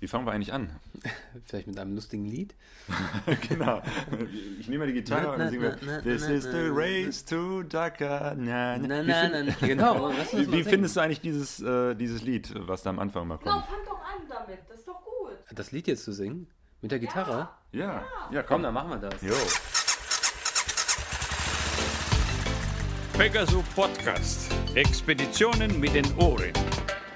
Wie 0.00 0.08
fangen 0.08 0.26
wir 0.26 0.32
eigentlich 0.32 0.52
an? 0.52 0.70
Vielleicht 1.44 1.66
mit 1.66 1.78
einem 1.78 1.94
lustigen 1.94 2.24
Lied? 2.24 2.54
genau. 3.48 3.82
Ich 4.58 4.66
nehme 4.66 4.86
die 4.86 4.94
Gitarre 4.94 5.24
na, 5.24 5.32
und 5.34 5.38
dann 5.38 5.50
singen 5.50 5.62
wir 5.62 6.02
This 6.02 6.26
is 6.26 6.44
the 6.44 6.70
race 6.70 7.22
to 7.26 7.62
Dakar. 7.62 8.34
Na, 8.34 8.78
na, 8.78 9.02
na, 9.02 9.28
na, 9.28 9.42
na. 9.42 9.52
Genau. 9.60 10.10
Wie, 10.32 10.50
wie 10.50 10.64
findest 10.64 10.96
du 10.96 11.00
eigentlich 11.00 11.20
dieses, 11.20 11.60
äh, 11.60 11.94
dieses 11.94 12.22
Lied, 12.22 12.50
was 12.66 12.82
da 12.82 12.90
am 12.90 12.98
Anfang 12.98 13.28
mal 13.28 13.36
kommt? 13.36 13.44
Genau, 13.44 13.60
fang 13.60 13.84
doch 13.84 14.00
an 14.00 14.26
damit. 14.26 14.60
Das 14.70 14.78
ist 14.78 14.88
doch 14.88 15.04
gut. 15.04 15.36
Das 15.54 15.70
Lied 15.70 15.86
jetzt 15.86 16.04
zu 16.04 16.12
singen? 16.12 16.46
Mit 16.80 16.92
der 16.92 16.98
Gitarre? 16.98 17.50
Ja. 17.72 17.82
Ja, 17.82 18.04
ja 18.32 18.42
komm, 18.42 18.62
dann 18.62 18.72
machen 18.72 18.88
wir 18.88 18.96
das. 18.96 19.20
Jo. 19.20 19.34
Pegasus 23.18 23.64
Podcast. 23.76 24.50
Expeditionen 24.74 25.78
mit 25.78 25.94
den 25.94 26.10
Ohren. 26.16 26.54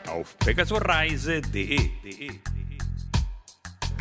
Auf 0.06 0.36
pegasoreise.de. 0.38 1.80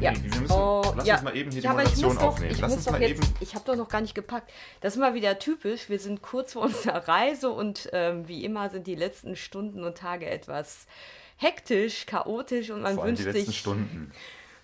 Ja. 0.03 0.13
wir 0.13 0.41
müssen, 0.41 0.51
oh, 0.51 0.93
lass 0.95 1.05
ja. 1.05 1.15
uns 1.15 1.23
mal 1.23 1.35
eben 1.35 1.51
hier 1.51 1.61
die 1.61 1.65
ja, 1.65 1.71
Moderation 1.71 2.15
doch, 2.15 2.23
aufnehmen. 2.23 2.51
Ich, 2.51 2.61
lass 2.61 2.73
uns 2.73 2.89
mal 2.89 3.01
jetzt, 3.01 3.11
eben. 3.11 3.33
Ich 3.39 3.55
habe 3.55 3.65
doch 3.65 3.75
noch 3.75 3.89
gar 3.89 4.01
nicht 4.01 4.15
gepackt. 4.15 4.51
Das 4.81 4.93
ist 4.93 4.99
mal 4.99 5.13
wieder 5.13 5.39
typisch. 5.39 5.89
Wir 5.89 5.99
sind 5.99 6.21
kurz 6.21 6.53
vor 6.53 6.61
unserer 6.65 7.07
Reise 7.07 7.49
und 7.49 7.89
ähm, 7.93 8.27
wie 8.27 8.43
immer 8.43 8.69
sind 8.69 8.87
die 8.87 8.95
letzten 8.95 9.35
Stunden 9.35 9.83
und 9.83 9.97
Tage 9.97 10.29
etwas 10.29 10.87
hektisch, 11.37 12.05
chaotisch 12.05 12.69
und 12.69 12.81
man 12.81 12.95
Vor 12.95 13.05
wünscht 13.05 13.21
die 13.21 13.29
letzten 13.29 13.45
sich. 13.45 13.59
Stunden. 13.59 14.11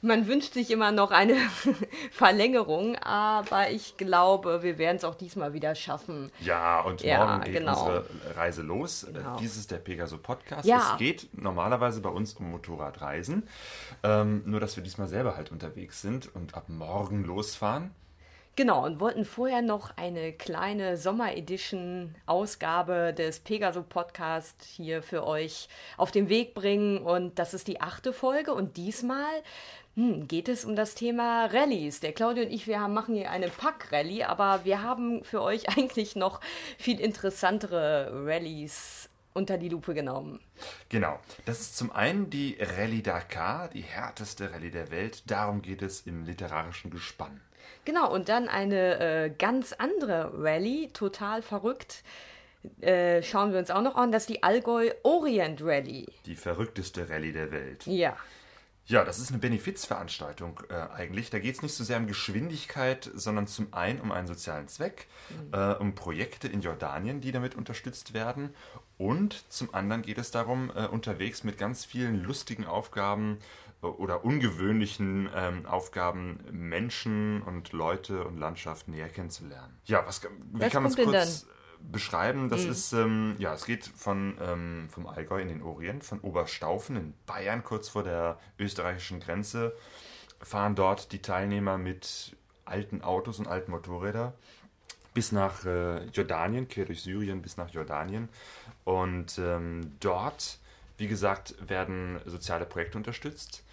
Man 0.01 0.27
wünscht 0.27 0.53
sich 0.53 0.71
immer 0.71 0.91
noch 0.91 1.11
eine 1.11 1.35
Verlängerung, 2.11 2.95
aber 2.97 3.69
ich 3.69 3.97
glaube, 3.97 4.63
wir 4.63 4.77
werden 4.77 4.95
es 4.95 5.03
auch 5.03 5.15
diesmal 5.15 5.51
wieder 5.53 5.75
schaffen. 5.75 6.31
Ja, 6.39 6.79
und 6.81 7.01
Ja, 7.01 7.25
morgen 7.25 7.43
geht 7.43 7.55
genau. 7.55 7.71
unsere 7.71 8.05
Reise 8.35 8.61
los. 8.61 9.05
Genau. 9.13 9.35
Dies 9.37 9.57
ist 9.57 9.71
der 9.71 9.77
Pegaso 9.77 10.17
Podcast. 10.17 10.65
Ja. 10.65 10.91
Es 10.93 10.97
geht 10.97 11.27
normalerweise 11.33 11.99
bei 11.99 12.09
uns 12.09 12.33
um 12.35 12.49
Motorradreisen. 12.51 13.47
Ähm, 14.03 14.43
nur, 14.45 14.61
dass 14.61 14.77
wir 14.77 14.83
diesmal 14.83 15.09
selber 15.09 15.35
halt 15.35 15.51
unterwegs 15.51 16.01
sind 16.01 16.33
und 16.33 16.55
ab 16.55 16.69
morgen 16.69 17.25
losfahren. 17.25 17.91
Genau, 18.55 18.85
und 18.85 18.99
wollten 18.99 19.23
vorher 19.23 19.61
noch 19.61 19.95
eine 19.95 20.33
kleine 20.33 20.97
Sommer-Edition-Ausgabe 20.97 23.13
des 23.13 23.39
Pegaso-Podcast 23.39 24.63
hier 24.63 25.01
für 25.01 25.25
euch 25.25 25.69
auf 25.95 26.11
den 26.11 26.27
Weg 26.27 26.55
bringen. 26.55 26.97
Und 26.97 27.39
das 27.39 27.53
ist 27.53 27.69
die 27.69 27.79
achte 27.79 28.11
Folge. 28.11 28.53
Und 28.53 28.75
diesmal 28.75 29.31
hm, 29.99 30.29
geht 30.29 30.47
es 30.47 30.63
um 30.63 30.77
das 30.77 30.95
Thema 30.95 31.47
Rallyes. 31.47 31.99
Der 31.99 32.13
Claudio 32.13 32.45
und 32.45 32.51
ich, 32.53 32.67
wir 32.67 32.79
haben, 32.79 32.93
machen 32.93 33.15
hier 33.15 33.31
eine 33.31 33.49
Pack-Rallye, 33.49 34.23
aber 34.23 34.61
wir 34.63 34.81
haben 34.81 35.25
für 35.25 35.41
euch 35.41 35.67
eigentlich 35.77 36.15
noch 36.15 36.39
viel 36.77 37.01
interessantere 37.01 38.09
Rallyes 38.25 39.09
unter 39.33 39.57
die 39.57 39.67
Lupe 39.67 39.93
genommen. 39.93 40.39
Genau. 40.87 41.19
Das 41.45 41.59
ist 41.59 41.75
zum 41.75 41.91
einen 41.91 42.29
die 42.29 42.57
Rallye 42.61 43.01
Dakar, 43.01 43.67
die 43.67 43.81
härteste 43.81 44.53
Rallye 44.53 44.71
der 44.71 44.89
Welt. 44.89 45.23
Darum 45.27 45.61
geht 45.61 45.81
es 45.81 46.07
im 46.07 46.25
literarischen 46.25 46.91
Gespann. 46.91 47.41
Genau, 47.83 48.09
und 48.09 48.29
dann 48.29 48.47
eine 48.47 48.99
äh, 48.99 49.29
ganz 49.37 49.73
andere 49.73 50.31
Rallye, 50.33 50.91
total 50.93 51.41
verrückt. 51.41 52.03
Äh, 52.79 53.21
schauen 53.21 53.51
wir 53.51 53.59
uns 53.59 53.69
auch 53.69 53.81
noch 53.81 53.95
an, 53.95 54.13
das 54.13 54.23
ist 54.23 54.29
die 54.29 54.43
Allgäu 54.43 54.91
Orient 55.03 55.61
Rallye. 55.61 56.07
Die 56.25 56.35
verrückteste 56.35 57.09
Rallye 57.09 57.33
der 57.33 57.51
Welt. 57.51 57.85
Ja. 57.85 58.15
Ja, 58.89 59.03
das 59.03 59.19
ist 59.19 59.29
eine 59.29 59.37
Benefizveranstaltung 59.37 60.61
äh, 60.69 60.73
eigentlich. 60.73 61.29
Da 61.29 61.37
geht 61.37 61.53
es 61.53 61.61
nicht 61.61 61.75
so 61.75 61.83
sehr 61.83 61.97
um 61.97 62.07
Geschwindigkeit, 62.07 63.09
sondern 63.13 63.45
zum 63.45 63.71
einen 63.71 64.01
um 64.01 64.11
einen 64.11 64.25
sozialen 64.25 64.67
Zweck, 64.67 65.07
äh, 65.51 65.73
um 65.75 65.93
Projekte 65.93 66.47
in 66.47 66.61
Jordanien, 66.61 67.21
die 67.21 67.31
damit 67.31 67.53
unterstützt 67.53 68.15
werden. 68.15 68.49
Und 68.97 69.45
zum 69.51 69.75
anderen 69.75 70.01
geht 70.01 70.17
es 70.17 70.31
darum, 70.31 70.71
äh, 70.75 70.87
unterwegs 70.87 71.43
mit 71.43 71.59
ganz 71.59 71.85
vielen 71.85 72.23
lustigen 72.23 72.65
Aufgaben 72.65 73.37
äh, 73.83 73.85
oder 73.85 74.25
ungewöhnlichen 74.25 75.29
ähm, 75.35 75.67
Aufgaben 75.67 76.39
Menschen 76.49 77.43
und 77.43 77.71
Leute 77.73 78.23
und 78.23 78.39
Landschaft 78.39 78.87
näher 78.87 79.09
kennenzulernen. 79.09 79.77
Ja, 79.85 80.03
was, 80.07 80.23
wie 80.23 80.61
Was 80.61 80.71
kann 80.71 80.81
man 80.81 80.91
es 80.91 80.97
kurz 80.97 81.45
beschreiben? 81.79 82.49
Das 82.49 82.65
ist, 82.65 82.93
ähm, 82.93 83.35
ja, 83.39 83.53
es 83.53 83.65
geht 83.65 83.85
von, 83.85 84.37
ähm, 84.41 84.87
vom 84.89 85.07
Allgäu 85.07 85.41
in 85.41 85.47
den 85.47 85.61
Orient, 85.61 86.03
von 86.03 86.19
Oberstaufen 86.19 86.95
in 86.95 87.13
Bayern, 87.25 87.63
kurz 87.63 87.89
vor 87.89 88.03
der 88.03 88.37
österreichischen 88.57 89.19
Grenze, 89.19 89.75
fahren 90.41 90.75
dort 90.75 91.11
die 91.11 91.21
Teilnehmer 91.21 91.77
mit 91.77 92.35
alten 92.65 93.01
Autos 93.01 93.39
und 93.39 93.47
alten 93.47 93.71
Motorrädern 93.71 94.33
bis 95.13 95.31
nach 95.31 95.65
äh, 95.65 96.05
Jordanien, 96.05 96.67
quer 96.67 96.85
durch 96.85 97.01
Syrien 97.01 97.41
bis 97.41 97.57
nach 97.57 97.69
Jordanien. 97.69 98.29
Und 98.83 99.37
ähm, 99.39 99.95
dort, 99.99 100.59
wie 100.97 101.07
gesagt, 101.07 101.55
werden 101.67 102.19
soziale 102.25 102.65
Projekte 102.65 102.97
unterstützt. 102.97 103.63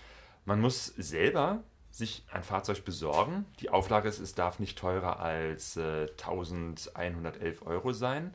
Man 0.45 0.61
muss 0.61 0.87
selber 0.87 1.63
sich 1.97 2.25
ein 2.31 2.43
Fahrzeug 2.43 2.85
besorgen. 2.85 3.47
Die 3.61 3.71
Auflage 3.71 4.09
ist, 4.09 4.19
es 4.19 4.35
darf 4.35 4.59
nicht 4.59 4.77
teurer 4.79 5.19
als 5.21 5.79
äh, 5.79 6.09
1111 6.11 7.63
Euro 7.67 7.93
sein. 7.93 8.35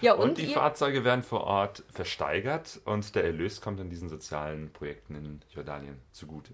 Ja, 0.00 0.14
Und, 0.14 0.30
und, 0.30 0.38
die 0.38 0.46
Fahrzeuge 0.46 1.04
werden 1.04 1.22
vor 1.22 1.42
Ort 1.42 1.82
versteigert 1.92 2.80
und 2.84 3.14
der 3.14 3.24
Erlös 3.24 3.60
kommt 3.60 3.80
in 3.80 3.90
diesen 3.90 4.08
sozialen 4.08 4.72
Projekten 4.72 5.14
in 5.16 5.40
Jordanien 5.54 5.98
zugute. 6.12 6.52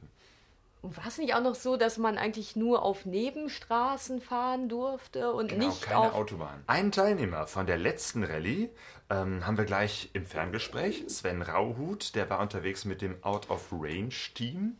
war 0.83 1.07
es 1.07 1.19
nicht 1.19 1.35
auch 1.35 1.43
noch 1.43 1.55
so, 1.55 1.77
dass 1.77 1.99
man 1.99 2.17
eigentlich 2.17 2.57
nur 2.57 2.83
auf 2.83 3.05
Nebenstraßen 3.05 4.21
fahren 4.21 4.69
durfte 4.69 5.33
und 5.33 5.49
Genau, 5.49 5.67
nicht 5.67 5.83
keine 5.83 5.99
auf. 6.01 6.15
Autobahn. 6.15 6.65
Einen 6.67 6.91
Teilnehmer 6.91 7.47
von 7.47 7.67
der 7.67 7.77
letzten 7.77 8.25
Rallye 8.25 8.71
ähm, 9.11 9.47
haben 9.47 9.59
wir 9.59 9.65
gleich 9.65 10.11
im 10.15 10.25
Ferngespräch. 10.25 11.05
Sven 11.09 11.43
Rauhut, 11.43 12.15
der 12.15 12.31
war 12.31 12.41
unterwegs 12.41 12.85
mit 12.87 13.03
dem 13.03 13.23
Out 13.23 13.51
of 13.51 13.69
Range 13.73 14.15
Team. 14.35 14.79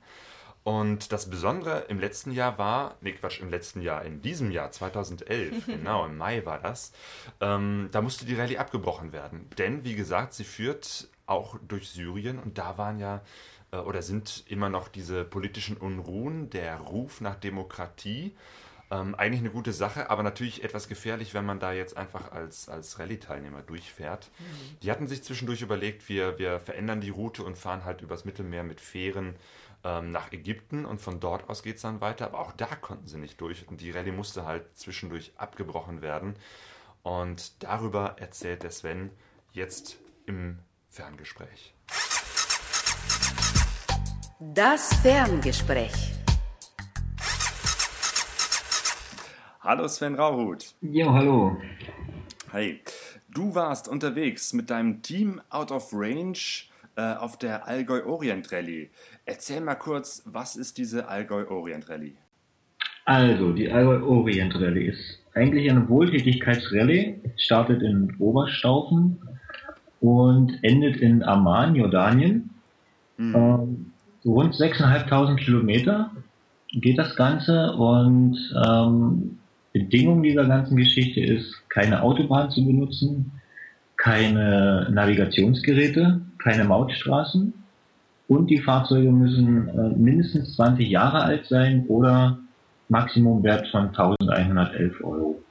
Und 0.67 1.13
das 1.13 1.31
Besondere 1.31 1.85
im 1.91 2.01
letzten 2.01 2.33
Jahr 2.33 2.59
war, 2.59 2.97
nee 3.01 3.13
Quatsch, 3.13 3.39
im 3.39 3.51
letzten 3.51 3.83
Jahr, 3.83 4.05
in 4.05 4.21
diesem 4.21 4.51
Jahr, 4.51 4.73
2011, 4.73 5.65
genau, 5.67 6.05
im 6.05 6.17
Mai 6.19 6.45
war 6.45 6.59
das, 6.59 6.91
ähm, 7.41 7.89
da 7.93 8.03
musste 8.03 8.27
die 8.27 8.35
Rallye 8.35 8.59
abgebrochen 8.59 9.13
werden. 9.13 9.49
Denn, 9.59 9.85
wie 9.85 9.95
gesagt, 9.95 10.35
sie 10.35 10.43
führt 10.43 11.09
auch 11.25 11.57
durch 11.69 11.91
Syrien 11.91 12.41
und 12.41 12.59
da 12.59 12.79
waren 12.79 12.99
ja 12.99 13.23
äh, 13.71 13.77
oder 13.77 14.03
sind 14.03 14.43
immer 14.49 14.69
noch 14.69 14.89
diese 14.89 15.25
politischen 15.25 15.77
Unruhen, 15.77 16.51
der 16.51 16.79
Ruf 16.79 17.21
nach 17.21 17.37
Demokratie. 17.37 18.35
Ähm, 18.91 19.15
eigentlich 19.15 19.41
eine 19.41 19.51
gute 19.51 19.73
Sache, 19.73 20.11
aber 20.11 20.25
natürlich 20.25 20.65
etwas 20.65 20.89
gefährlich, 20.89 21.33
wenn 21.33 21.45
man 21.45 21.61
da 21.61 21.73
jetzt 21.73 21.97
einfach 21.97 22.33
als, 22.33 22.69
als 22.69 22.99
Rallye-Teilnehmer 22.99 23.63
durchfährt. 23.63 24.31
Die 24.83 24.91
hatten 24.91 25.07
sich 25.07 25.23
zwischendurch 25.23 25.63
überlegt, 25.63 26.09
wir, 26.09 26.39
wir 26.39 26.59
verändern 26.59 27.01
die 27.01 27.11
Route 27.11 27.45
und 27.45 27.57
fahren 27.57 27.85
halt 27.85 28.01
übers 28.01 28.25
Mittelmeer 28.25 28.65
mit 28.65 28.81
Fähren 28.81 29.37
ähm, 29.87 30.11
nach 30.11 30.33
Ägypten 30.33 30.85
und 30.85 31.01
von 31.01 31.21
dort 31.21 31.49
aus 31.49 31.63
geht 31.63 31.77
es 31.77 31.83
dann 31.83 32.01
weiter. 32.01 32.27
Aber 32.27 32.41
auch 32.41 32.53
da 32.53 32.67
konnten 32.67 33.07
sie 33.07 33.19
nicht 33.19 33.41
durch 33.41 33.69
und 33.69 33.81
die 33.81 33.93
Rallye 33.93 34.11
musste 34.11 34.45
halt 34.45 34.77
zwischendurch 34.77 35.33
abgebrochen 35.37 36.03
werden. 36.03 36.35
Und 37.05 37.63
darüber 37.63 38.17
erzählt 38.19 38.65
der 38.65 38.73
Sven 38.73 39.13
jetzt 39.53 39.97
im 40.27 40.59
Ferngespräch. 40.89 41.73
Das 44.41 44.93
Ferngespräch. 44.97 46.15
Hallo 49.61 49.87
Sven 49.87 50.17
Rauhut. 50.17 50.75
Ja, 50.81 51.13
hallo. 51.13 51.57
Hi. 52.53 52.81
Du 53.29 53.55
warst 53.55 53.87
unterwegs 53.87 54.53
mit 54.53 54.71
deinem 54.71 55.03
Team 55.03 55.41
Out 55.51 55.71
of 55.71 55.91
Range 55.93 56.39
äh, 56.97 57.15
auf 57.15 57.39
der 57.39 57.67
Allgäu 57.67 58.05
Orient 58.05 58.51
Rallye. 58.53 58.91
Erzähl 59.25 59.61
mal 59.61 59.75
kurz, 59.75 60.23
was 60.25 60.57
ist 60.57 60.79
diese 60.79 61.09
Allgäu 61.09 61.47
Orient 61.49 61.89
Rallye? 61.89 62.17
Also, 63.05 63.53
die 63.53 63.71
Allgäu 63.71 64.03
Orient 64.03 64.55
Rallye 64.55 64.87
ist 64.89 65.21
eigentlich 65.35 65.71
eine 65.71 65.89
Wohltätigkeitsrallye, 65.89 67.21
startet 67.37 67.83
in 67.83 68.15
Oberstaufen 68.19 69.19
und 70.01 70.59
endet 70.63 70.97
in 70.97 71.23
Amman, 71.23 71.77
Jordanien. 71.77 72.51
Ähm, 73.19 73.93
rund 74.25 74.55
6.500 74.55 75.37
Kilometer 75.37 76.11
geht 76.73 76.99
das 76.99 77.15
Ganze 77.17 77.73
und 77.73 78.37
ähm, 78.67 79.39
Bedingung 79.73 80.23
dieser 80.23 80.47
ganzen 80.47 80.77
Geschichte 80.77 81.21
ist, 81.21 81.69
keine 81.69 82.03
Autobahn 82.03 82.51
zu 82.51 82.65
benutzen, 82.65 83.33
keine 83.97 84.89
Navigationsgeräte, 84.91 86.21
keine 86.47 86.65
Mautstraßen 86.65 87.53
und 88.29 88.47
die 88.51 88.59
Fahrzeuge 88.59 89.11
müssen 89.11 89.69
äh, 89.69 89.97
mindestens 89.97 90.55
20 90.55 90.89
Jahre 90.89 91.23
alt 91.23 91.47
sein 91.47 91.85
oder 91.89 92.39
Maximumwert 92.89 93.67
von 93.69 93.89
1111 93.89 95.03
Euro. 95.03 95.43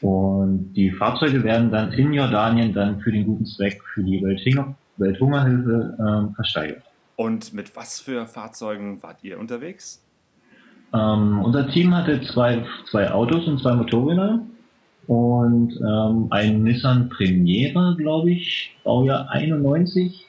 Und 0.00 0.72
die 0.72 0.90
Fahrzeuge 0.90 1.42
werden 1.44 1.70
dann 1.70 1.92
in 1.92 2.14
Jordanien 2.14 2.72
dann 2.72 3.00
für 3.00 3.12
den 3.12 3.26
guten 3.26 3.44
Zweck 3.44 3.82
für 3.92 4.02
die 4.02 4.22
Welthunger 4.22 4.74
Welthungerhilfe 4.96 5.96
ähm, 6.00 6.34
versteigert. 6.34 6.82
Und 7.16 7.52
mit 7.52 7.76
was 7.76 8.00
für 8.00 8.26
Fahrzeugen 8.26 9.02
wart 9.02 9.22
ihr 9.22 9.38
unterwegs? 9.38 10.02
Ähm, 10.94 11.40
unser 11.44 11.68
Team 11.68 11.94
hatte 11.94 12.20
zwei, 12.22 12.64
zwei 12.90 13.10
Autos 13.10 13.46
und 13.46 13.60
zwei 13.60 13.74
Motorräder 13.74 14.40
und 15.08 15.74
ähm, 15.80 16.26
ein 16.28 16.62
Nissan 16.62 17.08
Premiere, 17.08 17.96
glaube 17.96 18.30
ich, 18.30 18.76
Baujahr 18.84 19.30
91, 19.30 20.26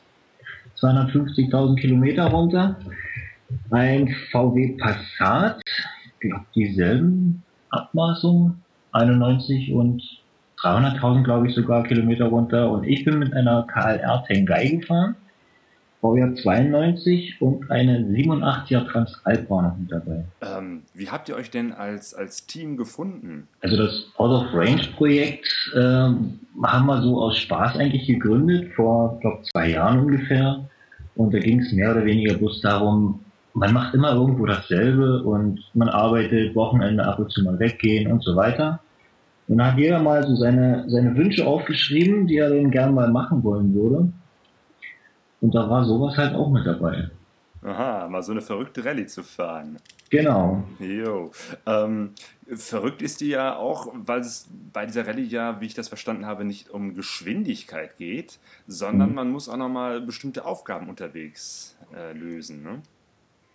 250.000 0.78 1.76
Kilometer 1.76 2.28
runter. 2.28 2.78
ein 3.72 4.08
VW 4.32 4.78
Passat, 4.78 5.62
glaube 6.22 6.46
dieselben 6.56 7.44
Abmaßungen, 7.72 8.64
91 8.94 9.74
und 9.74 10.02
300.000, 10.62 11.24
glaube 11.24 11.48
ich, 11.50 11.56
sogar 11.56 11.84
Kilometer 11.84 12.28
runter. 12.28 12.72
Und 12.72 12.86
ich 12.86 13.04
bin 13.04 13.20
mit 13.20 13.34
einer 13.34 13.68
KLR 13.68 14.24
Tengai 14.28 14.68
gefahren, 14.68 15.16
Baujahr 16.02 16.34
92 16.34 17.42
und 17.42 17.70
eine 17.70 18.00
87er 18.00 18.88
Transalp 18.88 19.50
war 19.50 19.64
noch 19.64 19.78
mit 19.78 19.92
dabei. 19.92 20.24
Ähm, 20.42 20.84
wie 20.94 21.10
habt 21.10 21.28
ihr 21.28 21.36
euch 21.36 21.52
denn 21.52 21.74
als, 21.74 22.14
als 22.14 22.46
Team 22.46 22.78
gefunden? 22.78 23.48
Also 23.62 23.76
das 23.76 24.06
Out 24.18 24.32
of 24.32 24.54
Range 24.54 24.88
Projekt 24.96 25.50
ähm, 25.76 26.40
haben 26.64 26.86
wir 26.86 27.02
so 27.02 27.20
aus 27.22 27.38
Spaß 27.38 27.78
eigentlich 27.78 28.08
gegründet, 28.08 28.74
vor, 28.76 29.20
glaube 29.20 29.44
zwei 29.52 29.72
Jahren 29.72 30.00
ungefähr. 30.00 30.70
Und 31.16 31.34
da 31.34 31.40
ging 31.40 31.60
es 31.60 31.74
mehr 31.74 31.92
oder 31.92 32.06
weniger 32.06 32.36
bloß 32.36 32.62
darum, 32.62 33.20
man 33.54 33.74
macht 33.74 33.94
immer 33.94 34.14
irgendwo 34.14 34.46
dasselbe 34.46 35.22
und 35.24 35.60
man 35.74 35.90
arbeitet 35.90 36.56
Wochenende 36.56 37.06
ab 37.06 37.20
und 37.20 37.32
zu 37.32 37.44
mal 37.44 37.60
weggehen 37.60 38.10
und 38.10 38.24
so 38.24 38.36
weiter. 38.36 38.80
Und 39.50 39.58
da 39.58 39.72
hat 39.72 39.80
jeder 39.80 40.00
mal 40.00 40.26
so 40.26 40.36
seine, 40.36 40.86
seine 40.88 41.16
Wünsche 41.18 41.46
aufgeschrieben, 41.46 42.28
die 42.28 42.38
er 42.38 42.50
dann 42.50 42.72
gern 42.72 42.94
mal 42.94 43.12
machen 43.12 43.44
wollen 43.44 43.74
würde. 43.74 44.14
Und 45.42 45.56
da 45.56 45.70
war 45.70 45.86
sowas 45.86 46.18
halt 46.18 46.36
auch 46.36 46.50
mit 46.50 46.66
dabei. 46.66 47.10
Aha, 47.62 48.08
mal 48.08 48.24
so 48.24 48.32
eine 48.32 48.42
verrückte 48.42 48.86
Rallye 48.86 49.06
zu 49.06 49.22
fahren. 49.24 49.78
Genau. 50.10 50.64
Jo. 50.80 51.32
Ähm, 51.66 52.12
verrückt 52.48 53.02
ist 53.02 53.22
die 53.22 53.30
ja 53.30 53.58
auch, 53.58 53.94
weil 53.94 54.22
es 54.22 54.50
bei 54.74 54.86
dieser 54.86 55.06
Rallye 55.06 55.26
ja, 55.26 55.62
wie 55.62 55.66
ich 55.66 55.74
das 55.74 55.90
verstanden 55.90 56.26
habe, 56.26 56.46
nicht 56.46 56.70
um 56.70 56.96
Geschwindigkeit 56.96 57.98
geht, 57.98 58.40
sondern 58.68 59.10
mhm. 59.10 59.16
man 59.16 59.32
muss 59.32 59.50
auch 59.50 59.58
nochmal 59.58 60.02
bestimmte 60.02 60.46
Aufgaben 60.46 60.90
unterwegs 60.90 61.78
äh, 61.96 62.14
lösen. 62.18 62.64
Ne? 62.64 62.82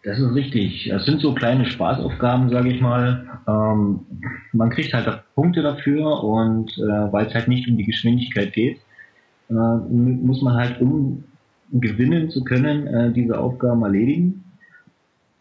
Das 0.05 0.19
ist 0.19 0.35
richtig. 0.35 0.87
Es 0.87 1.07
sind 1.07 1.23
so 1.23 1.35
kleine 1.35 1.65
Spaßaufgaben, 1.65 2.51
sage 2.51 2.69
ich 2.69 2.81
mal. 2.81 3.41
Ähm, 3.49 4.01
man 4.53 4.69
kriegt 4.69 4.93
halt 4.93 5.23
Punkte 5.35 5.63
dafür 5.63 6.23
und 6.23 6.71
äh, 6.77 7.13
weil 7.13 7.27
es 7.27 7.35
halt 7.35 7.49
nicht 7.49 7.67
um 7.69 7.79
die 7.79 7.85
Geschwindigkeit 7.85 8.53
geht, 8.53 8.81
äh, 9.49 9.55
muss 9.55 10.43
man 10.43 10.55
halt, 10.55 10.81
um 10.83 11.25
gewinnen 11.73 12.31
zu 12.31 12.45
können, 12.45 12.87
äh, 12.87 13.13
diese 13.13 13.39
Aufgaben 13.39 13.83
erledigen. 13.83 14.45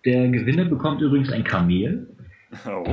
Der 0.05 0.29
Gewinner 0.29 0.65
bekommt 0.65 1.01
übrigens 1.01 1.31
ein 1.31 1.43
Kamel. 1.43 2.07
Oh. 2.67 2.83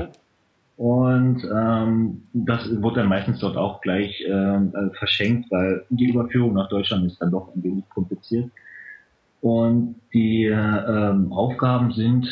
Und 0.77 1.45
ähm, 1.55 2.23
das 2.33 2.71
wird 2.71 2.97
dann 2.97 3.09
meistens 3.09 3.41
dort 3.41 3.57
auch 3.57 3.83
gleich 3.83 4.25
ähm, 4.27 4.73
äh, 4.75 4.97
verschenkt, 4.97 5.51
weil 5.51 5.85
die 5.91 6.09
Überführung 6.09 6.55
nach 6.55 6.71
Deutschland 6.71 7.05
ist 7.05 7.21
dann 7.21 7.33
doch 7.33 7.55
ein 7.55 7.63
wenig 7.63 7.87
kompliziert. 7.91 8.51
Und 9.43 9.97
die 10.15 10.45
ähm, 10.45 11.33
Aufgaben 11.33 11.93
sind 11.93 12.27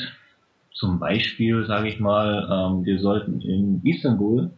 zum 0.72 0.98
Beispiel, 0.98 1.66
sage 1.66 1.88
ich 1.88 2.00
mal, 2.00 2.48
ähm, 2.50 2.84
wir 2.84 2.98
sollten 3.00 3.40
in 3.40 3.82
Istanbul 3.84 4.50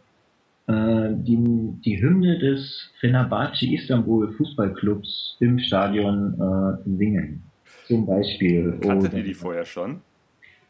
die, 0.71 1.39
die 1.85 2.01
Hymne 2.01 2.39
des 2.39 2.91
Fenerbahce 3.01 3.67
Istanbul 3.67 4.33
Fußballclubs 4.33 5.37
im 5.41 5.59
Stadion 5.59 6.35
äh, 6.35 6.89
singen. 6.97 7.43
Zum 7.87 8.07
Beispiel. 8.07 8.79
Kanntet 8.81 9.15
ihr 9.15 9.25
die 9.25 9.35
vorher 9.35 9.65
schon? 9.65 10.01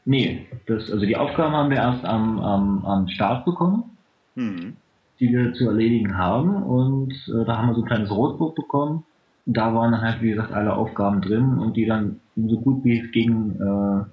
Nee, 0.05 0.47
das, 0.67 0.91
also 0.91 1.05
die 1.05 1.17
Aufgaben 1.17 1.55
haben 1.55 1.71
wir 1.71 1.77
erst 1.77 2.05
am, 2.05 2.39
am, 2.41 2.85
am 2.85 3.09
Start 3.09 3.45
bekommen, 3.45 3.85
mhm. 4.35 4.77
die 5.19 5.31
wir 5.33 5.53
zu 5.53 5.69
erledigen 5.69 6.17
haben. 6.17 6.63
Und 6.63 7.13
äh, 7.29 7.45
da 7.45 7.59
haben 7.59 7.69
wir 7.69 7.75
so 7.75 7.83
ein 7.83 7.87
kleines 7.87 8.11
Rotbuch 8.11 8.55
bekommen 8.55 9.05
da 9.47 9.75
waren 9.75 9.93
dann 9.93 10.03
halt, 10.03 10.23
wie 10.23 10.31
gesagt, 10.31 10.53
alle 10.53 10.75
Aufgaben 10.75 11.21
drin 11.21 11.59
und 11.59 11.77
die 11.77 11.87
dann 11.87 12.21
so 12.37 12.61
gut 12.61 12.85
wie 12.85 13.01
es 13.01 13.11
ging 13.13 13.53
äh, 13.53 14.05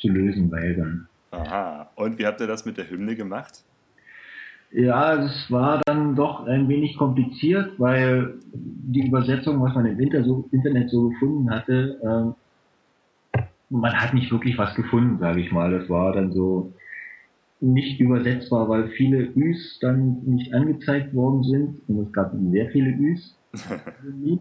zu 0.00 0.08
lösen 0.08 0.50
wären. 0.50 1.08
Aha. 1.30 1.90
Und 1.94 2.18
wie 2.18 2.26
habt 2.26 2.40
ihr 2.40 2.46
das 2.46 2.64
mit 2.64 2.76
der 2.76 2.90
Hymne 2.90 3.14
gemacht? 3.14 3.62
Ja, 4.72 5.14
es 5.14 5.50
war 5.50 5.82
dann 5.84 6.14
doch 6.14 6.46
ein 6.46 6.68
wenig 6.68 6.96
kompliziert, 6.96 7.72
weil 7.78 8.34
die 8.52 9.06
Übersetzung, 9.06 9.60
was 9.60 9.74
man 9.74 9.86
im 9.86 9.98
Internet 9.98 10.90
so 10.90 11.08
gefunden 11.08 11.50
hatte, 11.50 12.34
äh, 13.34 13.40
man 13.68 13.92
hat 13.94 14.14
nicht 14.14 14.30
wirklich 14.30 14.58
was 14.58 14.74
gefunden, 14.74 15.18
sage 15.18 15.40
ich 15.40 15.50
mal. 15.50 15.76
Das 15.76 15.88
war 15.88 16.12
dann 16.12 16.32
so 16.32 16.72
nicht 17.60 18.00
übersetzbar, 18.00 18.68
weil 18.68 18.88
viele 18.90 19.18
Üs 19.36 19.78
dann 19.80 20.22
nicht 20.24 20.54
angezeigt 20.54 21.14
worden 21.14 21.42
sind 21.44 21.80
und 21.88 22.06
es 22.06 22.12
gab 22.12 22.32
sehr 22.50 22.70
viele 22.70 22.90
Üs. 22.90 23.36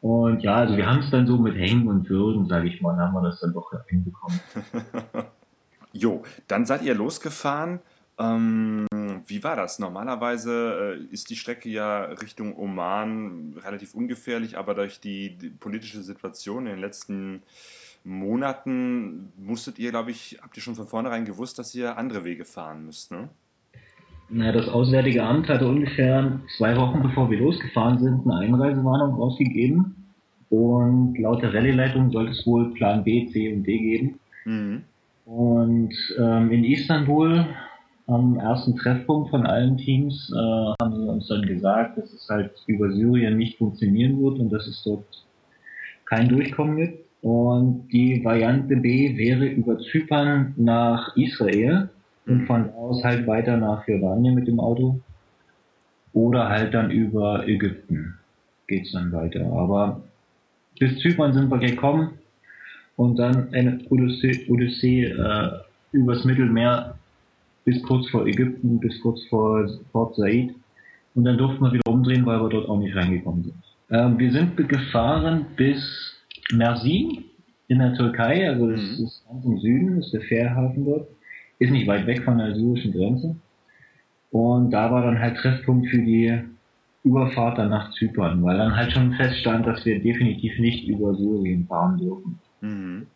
Und 0.00 0.42
ja, 0.42 0.56
also 0.56 0.76
wir 0.76 0.86
haben 0.86 0.98
es 0.98 1.10
dann 1.10 1.26
so 1.26 1.38
mit 1.38 1.56
Hängen 1.56 1.88
und 1.88 2.10
Würden, 2.10 2.46
sage 2.46 2.68
ich 2.68 2.82
mal, 2.82 2.94
haben 2.98 3.14
wir 3.14 3.22
das 3.22 3.40
dann 3.40 3.54
doch 3.54 3.72
hinbekommen. 3.88 4.38
jo, 5.94 6.22
dann 6.46 6.66
seid 6.66 6.82
ihr 6.82 6.94
losgefahren. 6.94 7.80
Ähm, 8.18 8.86
wie 9.26 9.42
war 9.42 9.56
das? 9.56 9.78
Normalerweise 9.78 10.98
äh, 11.00 11.12
ist 11.12 11.30
die 11.30 11.36
Strecke 11.36 11.68
ja 11.68 12.04
Richtung 12.04 12.56
Oman 12.56 13.54
relativ 13.64 13.94
ungefährlich, 13.94 14.56
aber 14.56 14.74
durch 14.74 15.00
die, 15.00 15.36
die, 15.36 15.50
politische 15.50 16.02
Situation 16.02 16.66
in 16.66 16.74
den 16.74 16.80
letzten 16.80 17.42
Monaten 18.04 19.32
musstet 19.36 19.78
ihr, 19.78 19.90
glaube 19.90 20.12
ich, 20.12 20.38
habt 20.42 20.56
ihr 20.56 20.62
schon 20.62 20.76
von 20.76 20.86
vornherein 20.86 21.24
gewusst, 21.24 21.58
dass 21.58 21.74
ihr 21.74 21.96
andere 21.96 22.24
Wege 22.24 22.44
fahren 22.44 22.86
müsst, 22.86 23.10
ne? 23.10 23.28
Na, 24.30 24.52
das 24.52 24.68
Auswärtige 24.68 25.22
Amt 25.22 25.48
hatte 25.48 25.66
ungefähr 25.66 26.40
zwei 26.56 26.76
Wochen 26.76 27.02
bevor 27.02 27.30
wir 27.30 27.38
losgefahren 27.38 27.98
sind 27.98 28.22
eine 28.24 28.40
Einreisewarnung 28.40 29.14
rausgegeben. 29.14 29.96
Und 30.50 31.18
laut 31.18 31.42
der 31.42 31.52
Rallye-Leitung 31.52 32.10
sollte 32.10 32.32
es 32.32 32.46
wohl 32.46 32.72
Plan 32.74 33.04
B, 33.04 33.26
C 33.26 33.52
und 33.52 33.64
D 33.64 33.78
geben. 33.78 34.18
Mhm. 34.44 34.82
Und 35.26 35.94
ähm, 36.18 36.52
in 36.52 36.64
Istanbul 36.64 37.46
am 38.06 38.38
ersten 38.38 38.76
Treffpunkt 38.76 39.30
von 39.30 39.46
allen 39.46 39.78
Teams 39.78 40.30
äh, 40.32 40.36
haben 40.36 40.96
sie 40.96 41.08
uns 41.08 41.28
dann 41.28 41.42
gesagt, 41.42 41.98
dass 41.98 42.12
es 42.12 42.28
halt 42.28 42.50
über 42.66 42.92
Syrien 42.92 43.38
nicht 43.38 43.58
funktionieren 43.58 44.22
wird 44.22 44.38
und 44.38 44.50
dass 44.50 44.66
es 44.66 44.82
dort 44.82 45.04
kein 46.04 46.28
Durchkommen 46.28 46.76
gibt. 46.76 47.04
Und 47.22 47.88
die 47.88 48.22
Variante 48.22 48.76
B 48.76 49.16
wäre 49.16 49.46
über 49.46 49.78
Zypern 49.78 50.52
nach 50.56 51.16
Israel 51.16 51.88
und 52.26 52.46
von 52.46 52.70
aus 52.74 53.02
halt 53.02 53.26
weiter 53.26 53.56
nach 53.56 53.88
Jordanien 53.88 54.34
mit 54.34 54.46
dem 54.46 54.60
Auto. 54.60 55.00
Oder 56.12 56.48
halt 56.48 56.74
dann 56.74 56.90
über 56.90 57.48
Ägypten 57.48 58.14
geht's 58.68 58.92
dann 58.92 59.10
weiter. 59.12 59.46
Aber 59.46 60.02
bis 60.78 60.98
Zypern 60.98 61.32
sind 61.32 61.50
wir 61.50 61.58
gekommen 61.58 62.18
und 62.96 63.18
dann 63.18 63.52
eine 63.54 63.80
Odyssee, 63.88 64.46
Odyssee 64.48 65.04
äh, 65.04 65.50
übers 65.92 66.24
Mittelmeer 66.24 66.96
bis 67.64 67.82
kurz 67.82 68.08
vor 68.10 68.26
Ägypten, 68.26 68.78
bis 68.78 69.00
kurz 69.00 69.24
vor 69.26 69.66
Port 69.92 70.16
Said. 70.16 70.54
Und 71.14 71.24
dann 71.24 71.38
durften 71.38 71.64
wir 71.64 71.72
wieder 71.72 71.90
umdrehen, 71.90 72.26
weil 72.26 72.40
wir 72.40 72.48
dort 72.48 72.68
auch 72.68 72.78
nicht 72.78 72.94
reingekommen 72.94 73.44
sind. 73.44 73.54
Ähm, 73.90 74.18
wir 74.18 74.32
sind 74.32 74.56
gefahren 74.56 75.46
bis 75.56 76.14
Mersin 76.52 77.24
in 77.68 77.78
der 77.78 77.94
Türkei, 77.94 78.48
also 78.48 78.70
das 78.70 78.80
mhm. 78.80 79.04
ist 79.04 79.24
ganz 79.28 79.44
im 79.44 79.58
Süden, 79.58 79.96
das 79.96 80.06
ist 80.06 80.14
der 80.14 80.20
Fährhafen 80.22 80.84
dort. 80.84 81.08
Ist 81.58 81.70
nicht 81.70 81.86
weit 81.86 82.06
weg 82.06 82.24
von 82.24 82.38
der 82.38 82.54
syrischen 82.54 82.92
Grenze. 82.92 83.36
Und 84.30 84.70
da 84.72 84.90
war 84.90 85.02
dann 85.02 85.18
halt 85.18 85.36
Treffpunkt 85.36 85.88
für 85.88 86.02
die 86.02 86.40
Überfahrt 87.04 87.58
dann 87.58 87.70
nach 87.70 87.92
Zypern, 87.92 88.42
weil 88.42 88.58
dann 88.58 88.74
halt 88.74 88.92
schon 88.92 89.12
feststand, 89.12 89.66
dass 89.66 89.84
wir 89.84 90.02
definitiv 90.02 90.58
nicht 90.58 90.88
über 90.88 91.14
Syrien 91.14 91.66
fahren 91.66 91.98
dürfen. 91.98 92.40
Mhm. 92.60 93.06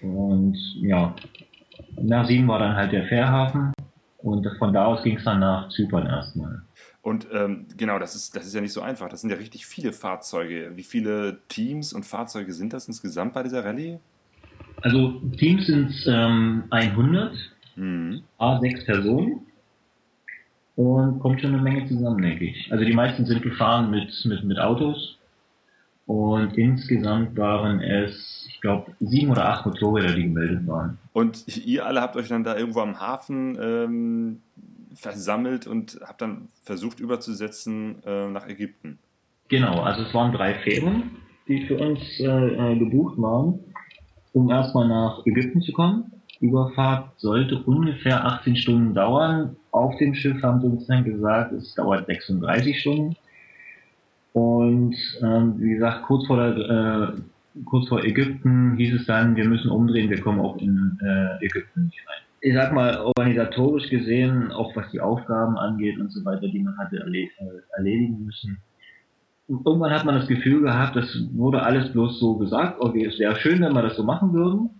Und 0.00 0.56
ja, 0.80 1.14
nach 2.00 2.26
Siegen 2.26 2.48
war 2.48 2.58
dann 2.58 2.76
halt 2.76 2.92
der 2.92 3.06
Fährhafen 3.06 3.72
und 4.18 4.46
von 4.58 4.72
da 4.72 4.86
aus 4.86 5.02
ging 5.02 5.16
es 5.16 5.24
dann 5.24 5.40
nach 5.40 5.68
Zypern 5.70 6.06
erstmal. 6.06 6.62
Und 7.02 7.26
ähm, 7.32 7.66
genau, 7.76 7.98
das 7.98 8.14
ist, 8.14 8.36
das 8.36 8.46
ist 8.46 8.54
ja 8.54 8.60
nicht 8.60 8.72
so 8.72 8.82
einfach. 8.82 9.08
Das 9.08 9.22
sind 9.22 9.30
ja 9.30 9.36
richtig 9.36 9.66
viele 9.66 9.92
Fahrzeuge. 9.92 10.72
Wie 10.74 10.82
viele 10.82 11.38
Teams 11.48 11.92
und 11.92 12.04
Fahrzeuge 12.04 12.52
sind 12.52 12.72
das 12.72 12.88
insgesamt 12.88 13.32
bei 13.32 13.42
dieser 13.42 13.64
Rallye? 13.64 13.98
Also 14.82 15.20
Teams 15.38 15.66
sind 15.66 15.92
ähm, 16.06 16.64
100, 16.70 17.34
mhm. 17.76 18.22
A6 18.38 18.84
Personen 18.84 19.40
und 20.76 21.20
kommt 21.20 21.40
schon 21.40 21.54
eine 21.54 21.62
Menge 21.62 21.86
zusammen, 21.86 22.22
denke 22.22 22.46
ich. 22.46 22.70
Also 22.70 22.84
die 22.84 22.92
meisten 22.92 23.24
sind 23.24 23.42
gefahren 23.42 23.90
mit, 23.90 24.12
mit, 24.26 24.44
mit 24.44 24.58
Autos 24.58 25.18
und 26.10 26.58
insgesamt 26.58 27.38
waren 27.38 27.80
es, 27.80 28.44
ich 28.48 28.60
glaube, 28.60 28.90
sieben 28.98 29.30
oder 29.30 29.48
acht 29.48 29.64
Motorräder, 29.64 30.12
die 30.12 30.24
gemeldet 30.24 30.66
waren. 30.66 30.98
Und 31.12 31.46
ihr 31.64 31.86
alle 31.86 32.00
habt 32.00 32.16
euch 32.16 32.26
dann 32.26 32.42
da 32.42 32.56
irgendwo 32.56 32.80
am 32.80 32.98
Hafen 32.98 33.56
ähm, 33.62 34.40
versammelt 34.92 35.68
und 35.68 36.00
habt 36.04 36.20
dann 36.20 36.48
versucht 36.64 36.98
überzusetzen 36.98 38.02
äh, 38.04 38.26
nach 38.26 38.48
Ägypten? 38.48 38.98
Genau, 39.50 39.82
also 39.82 40.02
es 40.02 40.12
waren 40.12 40.32
drei 40.32 40.54
Fähren, 40.54 41.12
die 41.46 41.64
für 41.66 41.78
uns 41.78 42.00
äh, 42.18 42.24
äh 42.26 42.76
gebucht 42.76 43.16
waren, 43.16 43.60
um 44.32 44.50
erstmal 44.50 44.88
nach 44.88 45.24
Ägypten 45.26 45.62
zu 45.62 45.70
kommen. 45.70 46.10
Überfahrt 46.40 47.20
sollte 47.20 47.56
ungefähr 47.62 48.26
18 48.26 48.56
Stunden 48.56 48.94
dauern. 48.94 49.54
Auf 49.70 49.96
dem 49.98 50.16
Schiff 50.16 50.42
haben 50.42 50.60
sie 50.60 50.66
uns 50.66 50.88
dann 50.88 51.04
gesagt, 51.04 51.52
es 51.52 51.72
dauert 51.76 52.06
36 52.06 52.80
Stunden. 52.80 53.14
Und 54.32 54.96
ähm, 55.22 55.54
wie 55.58 55.74
gesagt, 55.74 56.04
kurz 56.04 56.26
vor 56.26 56.36
der, 56.36 56.56
äh, 57.16 57.62
kurz 57.64 57.88
vor 57.88 58.04
Ägypten 58.04 58.76
hieß 58.76 59.00
es 59.00 59.06
dann, 59.06 59.36
wir 59.36 59.46
müssen 59.46 59.70
umdrehen, 59.70 60.10
wir 60.10 60.20
kommen 60.20 60.40
auch 60.40 60.56
in 60.58 60.98
äh, 61.02 61.44
Ägypten 61.44 61.86
nicht 61.86 61.98
rein. 62.08 62.22
Ich 62.42 62.54
sag 62.54 62.72
mal, 62.72 62.98
organisatorisch 62.98 63.90
gesehen, 63.90 64.50
auch 64.52 64.74
was 64.74 64.90
die 64.92 65.00
Aufgaben 65.00 65.58
angeht 65.58 65.98
und 65.98 66.10
so 66.10 66.24
weiter, 66.24 66.48
die 66.48 66.60
man 66.60 66.78
hatte 66.78 66.96
äh, 66.96 67.28
erledigen 67.76 68.24
müssen. 68.24 68.58
Und 69.48 69.66
irgendwann 69.66 69.90
hat 69.90 70.04
man 70.04 70.14
das 70.14 70.28
Gefühl 70.28 70.62
gehabt, 70.62 70.94
das 70.94 71.12
wurde 71.32 71.62
alles 71.62 71.92
bloß 71.92 72.20
so 72.20 72.36
gesagt, 72.36 72.80
okay, 72.80 73.04
es 73.04 73.18
wäre 73.18 73.36
schön, 73.36 73.60
wenn 73.60 73.74
wir 73.74 73.82
das 73.82 73.96
so 73.96 74.04
machen 74.04 74.32
würden, 74.32 74.70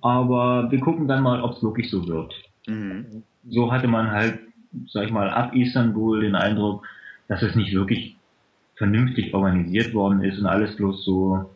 aber 0.00 0.70
wir 0.70 0.80
gucken 0.80 1.06
dann 1.06 1.22
mal, 1.22 1.40
ob 1.42 1.52
es 1.52 1.62
wirklich 1.62 1.88
so 1.88 2.06
wird. 2.08 2.34
Mhm. 2.66 3.22
So 3.48 3.72
hatte 3.72 3.86
man 3.86 4.10
halt, 4.10 4.40
sag 4.88 5.04
ich 5.04 5.12
mal, 5.12 5.30
ab 5.30 5.54
Istanbul 5.54 6.20
den 6.20 6.34
Eindruck, 6.34 6.86
dass 7.28 7.42
es 7.42 7.54
nicht 7.54 7.72
wirklich 7.72 8.17
vernünftig 8.78 9.34
organisiert 9.34 9.92
worden 9.92 10.22
ist 10.22 10.38
und 10.38 10.46
alles 10.46 10.76
bloß 10.76 11.04
so, 11.04 11.50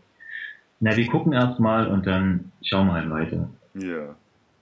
na, 0.80 0.96
wir 0.96 1.06
gucken 1.06 1.32
erst 1.32 1.60
mal 1.60 1.86
und 1.86 2.06
dann 2.06 2.52
schauen 2.62 2.88
wir 2.88 2.94
halt 2.94 3.10
weiter. 3.10 3.48
Ja. 3.74 4.14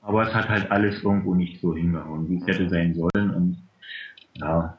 Aber 0.02 0.28
es 0.28 0.34
hat 0.34 0.48
halt 0.48 0.70
alles 0.70 1.02
irgendwo 1.02 1.34
nicht 1.34 1.60
so 1.60 1.74
hingehauen, 1.74 2.28
wie 2.28 2.36
es 2.38 2.46
hätte 2.46 2.68
sein 2.68 2.94
sollen 2.94 3.30
und 3.30 3.56
ja, 4.34 4.78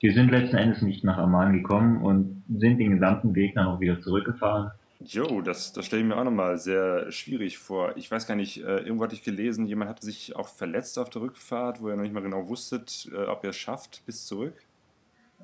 wir 0.00 0.12
sind 0.12 0.30
letzten 0.30 0.56
Endes 0.56 0.82
nicht 0.82 1.04
nach 1.04 1.18
Amman 1.18 1.52
gekommen 1.52 2.02
und 2.02 2.42
sind 2.48 2.78
den 2.78 2.90
gesamten 2.90 3.34
Weg 3.34 3.54
dann 3.54 3.66
auch 3.66 3.78
wieder 3.78 4.00
zurückgefahren. 4.00 4.72
Jo, 5.04 5.40
das, 5.40 5.72
das 5.72 5.86
stelle 5.86 6.02
ich 6.02 6.08
mir 6.08 6.16
auch 6.16 6.24
nochmal 6.24 6.58
sehr 6.58 7.10
schwierig 7.10 7.58
vor. 7.58 7.96
Ich 7.96 8.10
weiß 8.10 8.26
gar 8.26 8.34
nicht, 8.34 8.58
äh, 8.58 8.78
irgendwo 8.78 9.04
hatte 9.04 9.14
ich 9.14 9.22
gelesen, 9.22 9.66
jemand 9.66 9.90
hatte 9.90 10.04
sich 10.04 10.36
auch 10.36 10.48
verletzt 10.48 10.98
auf 10.98 11.10
der 11.10 11.22
Rückfahrt, 11.22 11.80
wo 11.80 11.88
ihr 11.88 11.96
noch 11.96 12.02
nicht 12.02 12.14
mal 12.14 12.22
genau 12.22 12.48
wusstet, 12.48 13.08
äh, 13.12 13.24
ob 13.24 13.44
ihr 13.44 13.50
es 13.50 13.56
schafft 13.56 14.02
bis 14.06 14.26
zurück. 14.26 14.54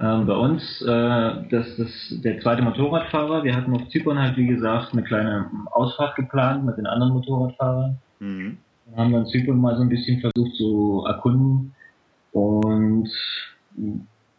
Ähm, 0.00 0.26
bei 0.26 0.34
uns, 0.34 0.80
äh, 0.82 1.48
das 1.50 1.78
ist 1.78 2.24
der 2.24 2.40
zweite 2.40 2.62
Motorradfahrer. 2.62 3.42
Wir 3.42 3.56
hatten 3.56 3.74
auf 3.74 3.88
Zypern 3.88 4.18
halt, 4.18 4.36
wie 4.36 4.46
gesagt, 4.46 4.92
eine 4.92 5.02
kleine 5.02 5.50
Ausfahrt 5.72 6.14
geplant 6.16 6.64
mit 6.64 6.76
den 6.76 6.86
anderen 6.86 7.12
Motorradfahrern. 7.14 7.98
Mhm. 8.20 8.58
Wir 8.86 8.96
haben 8.96 9.12
dann 9.12 9.26
Zypern 9.26 9.60
mal 9.60 9.76
so 9.76 9.82
ein 9.82 9.88
bisschen 9.88 10.20
versucht 10.20 10.54
zu 10.56 11.04
erkunden. 11.06 11.74
Und 12.32 13.08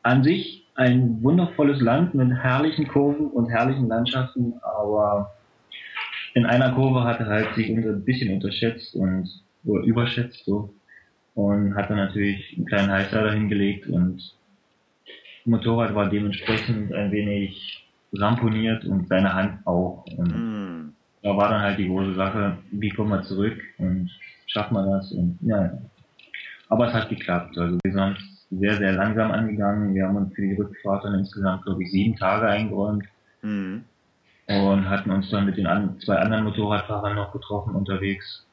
an 0.04 0.24
sich 0.24 0.66
ein 0.75 1.22
wundervolles 1.22 1.82
Land 1.82 2.13
mit 2.13 2.32
herrlichen 2.32 2.88
Kurven 2.88 3.28
und 3.28 3.50
herrlichen 3.50 3.88
Landschaften, 3.89 4.54
aber 4.62 5.34
in 6.34 6.46
einer 6.46 6.72
Kurve 6.74 7.04
hat 7.04 7.20
er 7.20 7.28
halt 7.28 7.56
sich 7.56 7.70
ein 7.70 8.06
bisschen 8.06 8.34
unterschätzt 8.34 8.96
und 8.96 9.28
oder 9.66 9.84
überschätzt 9.84 10.46
so 10.46 10.74
und 11.36 11.75
hat 11.75 11.89
dann 11.89 11.98
natürlich 11.98 12.56
einen 12.56 12.66
kleinen 12.66 12.92
Heißer 12.92 13.32
hingelegt 13.32 13.88
und 13.88 14.18
das 14.18 14.38
Motorrad 15.50 15.94
war 15.96 16.10
dementsprechend 16.10 16.94
ein 16.94 17.12
wenig 17.12 17.86
ramponiert 18.13 18.86
und 18.86 19.08
seine 19.08 19.34
Hand 19.34 19.65
auch 19.68 20.06
und 20.18 20.27
Mhm. 20.36 20.94
da 21.22 21.36
war 21.38 21.50
dann 21.50 21.62
halt 21.62 21.77
die 21.77 21.88
große 21.88 22.13
Sache, 22.15 22.58
wie 22.72 22.89
kommen 22.89 23.10
wir 23.12 23.22
zurück 23.24 23.58
und 23.77 24.10
schaffen 24.48 24.74
wir 24.75 24.86
das 24.86 25.12
und 25.12 25.38
ja. 25.41 25.72
Aber 26.70 26.88
es 26.88 26.94
hat 26.94 27.10
geklappt. 27.10 27.58
Also 27.58 27.77
wir 27.84 27.91
sind 27.91 28.18
sehr, 28.51 28.75
sehr 28.77 28.94
langsam 28.94 29.32
angegangen. 29.32 29.94
Wir 29.94 30.08
haben 30.08 30.15
uns 30.18 30.34
für 30.34 30.41
die 30.41 30.53
Rückfahrt 30.53 31.03
dann 31.03 31.15
insgesamt, 31.15 31.63
glaube 31.65 31.84
ich, 31.84 31.91
sieben 31.91 32.15
Tage 32.15 32.48
eingeräumt 32.48 33.06
Mhm. 33.41 33.84
und 34.48 34.89
hatten 34.89 35.12
uns 35.12 35.29
dann 35.29 35.46
mit 35.46 35.58
den 35.58 35.68
an, 35.68 36.00
zwei 36.00 36.15
anderen 36.18 36.44
Motorradfahrern 36.46 37.15
noch 37.15 37.32
getroffen 37.32 37.75
unterwegs. 37.75 38.46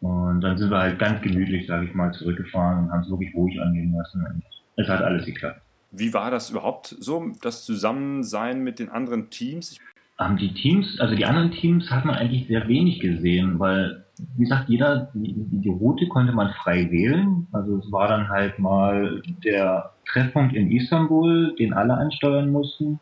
Und 0.00 0.40
dann 0.42 0.58
sind 0.58 0.70
wir 0.70 0.78
halt 0.78 0.98
ganz 0.98 1.22
gemütlich, 1.22 1.66
sage 1.66 1.86
ich 1.86 1.94
mal, 1.94 2.12
zurückgefahren 2.12 2.84
und 2.84 2.92
haben 2.92 3.00
es 3.02 3.10
wirklich 3.10 3.34
ruhig 3.34 3.60
angehen 3.60 3.92
lassen. 3.96 4.24
Und 4.26 4.42
es 4.76 4.88
hat 4.88 5.00
alles 5.02 5.24
geklappt. 5.24 5.60
Wie 5.98 6.12
war 6.12 6.30
das 6.30 6.50
überhaupt 6.50 6.94
so, 6.98 7.32
das 7.42 7.64
Zusammensein 7.64 8.62
mit 8.62 8.78
den 8.78 8.88
anderen 8.88 9.30
Teams? 9.30 9.78
Ähm, 10.20 10.36
die 10.36 10.52
Teams, 10.52 10.98
also 11.00 11.14
die 11.14 11.24
anderen 11.24 11.50
Teams 11.50 11.90
hat 11.90 12.04
man 12.04 12.14
eigentlich 12.14 12.46
sehr 12.48 12.68
wenig 12.68 13.00
gesehen, 13.00 13.58
weil, 13.58 14.04
wie 14.36 14.42
gesagt, 14.42 14.68
jeder, 14.68 15.10
die, 15.14 15.34
die 15.34 15.68
Route 15.68 16.06
konnte 16.08 16.32
man 16.32 16.50
frei 16.62 16.90
wählen. 16.90 17.46
Also 17.52 17.78
es 17.78 17.90
war 17.92 18.08
dann 18.08 18.28
halt 18.28 18.58
mal 18.58 19.22
der 19.44 19.92
Treffpunkt 20.06 20.54
in 20.54 20.70
Istanbul, 20.70 21.54
den 21.58 21.72
alle 21.72 21.94
ansteuern 21.94 22.50
mussten, 22.50 23.00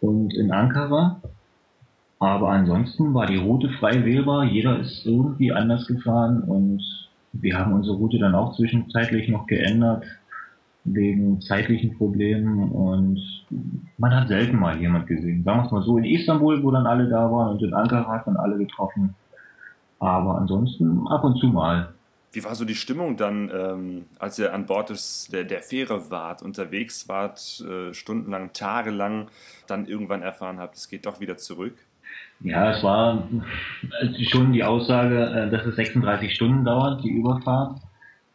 und 0.00 0.34
in 0.34 0.52
Ankara. 0.52 1.20
Aber 2.18 2.50
ansonsten 2.50 3.12
war 3.14 3.26
die 3.26 3.36
Route 3.36 3.70
frei 3.70 4.04
wählbar, 4.04 4.44
jeder 4.44 4.78
ist 4.78 5.04
irgendwie 5.04 5.52
anders 5.52 5.86
gefahren 5.86 6.42
und 6.42 6.82
wir 7.32 7.58
haben 7.58 7.72
unsere 7.72 7.96
Route 7.96 8.18
dann 8.18 8.34
auch 8.34 8.54
zwischenzeitlich 8.56 9.28
noch 9.28 9.46
geändert 9.46 10.04
wegen 10.84 11.40
zeitlichen 11.40 11.96
Problemen 11.96 12.70
und 12.70 13.18
man 13.96 14.14
hat 14.14 14.28
selten 14.28 14.58
mal 14.58 14.78
jemand 14.78 15.06
gesehen. 15.06 15.42
Sagen 15.42 15.60
wir 15.60 15.66
es 15.66 15.72
mal 15.72 15.82
so, 15.82 15.96
in 15.96 16.04
Istanbul, 16.04 16.62
wo 16.62 16.70
dann 16.70 16.86
alle 16.86 17.08
da 17.08 17.30
waren 17.30 17.52
und 17.52 17.62
in 17.62 17.72
Ankara 17.72 18.12
hat 18.12 18.26
man 18.26 18.36
alle 18.36 18.58
getroffen. 18.58 19.14
Aber 19.98 20.36
ansonsten 20.36 21.06
ab 21.08 21.24
und 21.24 21.38
zu 21.38 21.46
mal. 21.46 21.94
wie 22.32 22.44
war 22.44 22.54
so 22.54 22.64
die 22.64 22.74
Stimmung 22.74 23.16
dann, 23.16 23.50
ähm, 23.54 24.02
als 24.18 24.38
ihr 24.38 24.52
an 24.52 24.66
Bord 24.66 24.90
des, 24.90 25.28
der, 25.32 25.44
der 25.44 25.62
Fähre 25.62 26.10
wart, 26.10 26.42
unterwegs 26.42 27.08
wart, 27.08 27.64
äh, 27.66 27.94
stundenlang, 27.94 28.52
tagelang, 28.52 29.28
dann 29.66 29.86
irgendwann 29.86 30.20
erfahren 30.20 30.58
habt, 30.58 30.76
es 30.76 30.88
geht 30.88 31.06
doch 31.06 31.20
wieder 31.20 31.36
zurück? 31.36 31.74
Ja, 32.40 32.72
es 32.72 32.82
war 32.82 33.26
schon 34.28 34.52
die 34.52 34.64
Aussage, 34.64 35.24
äh, 35.24 35.50
dass 35.50 35.64
es 35.64 35.76
36 35.76 36.34
Stunden 36.34 36.64
dauert, 36.64 37.02
die 37.02 37.10
Überfahrt. 37.10 37.78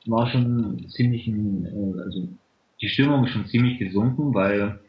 War 0.10 0.28
schon 0.28 0.88
ziemlich, 0.89 1.28
ein, 1.28 1.66
äh, 1.66 2.01
also 2.01 2.28
die 2.82 2.89
Stimmung 2.89 3.25
ist 3.25 3.32
schon 3.32 3.48
ziemlich 3.48 3.80
gesunken, 3.80 4.34
weil 4.34 4.80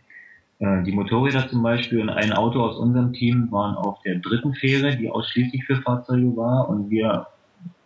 äh, 0.60 0.82
die 0.84 0.92
Motorräder 0.92 1.48
zum 1.48 1.62
Beispiel 1.62 2.00
und 2.00 2.10
ein 2.10 2.32
Auto 2.32 2.60
aus 2.60 2.76
unserem 2.76 3.12
Team 3.12 3.50
waren 3.50 3.76
auf 3.76 4.00
der 4.02 4.16
dritten 4.16 4.54
Fähre, 4.54 4.96
die 4.96 5.10
ausschließlich 5.10 5.64
für 5.64 5.76
Fahrzeuge 5.82 6.36
war 6.36 6.68
und 6.68 6.90
wir 6.90 7.26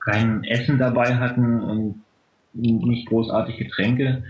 kein 0.00 0.44
Essen 0.44 0.78
dabei 0.78 1.16
hatten 1.16 1.60
und 1.60 2.02
nicht 2.52 3.08
großartig 3.08 3.56
Getränke. 3.56 4.22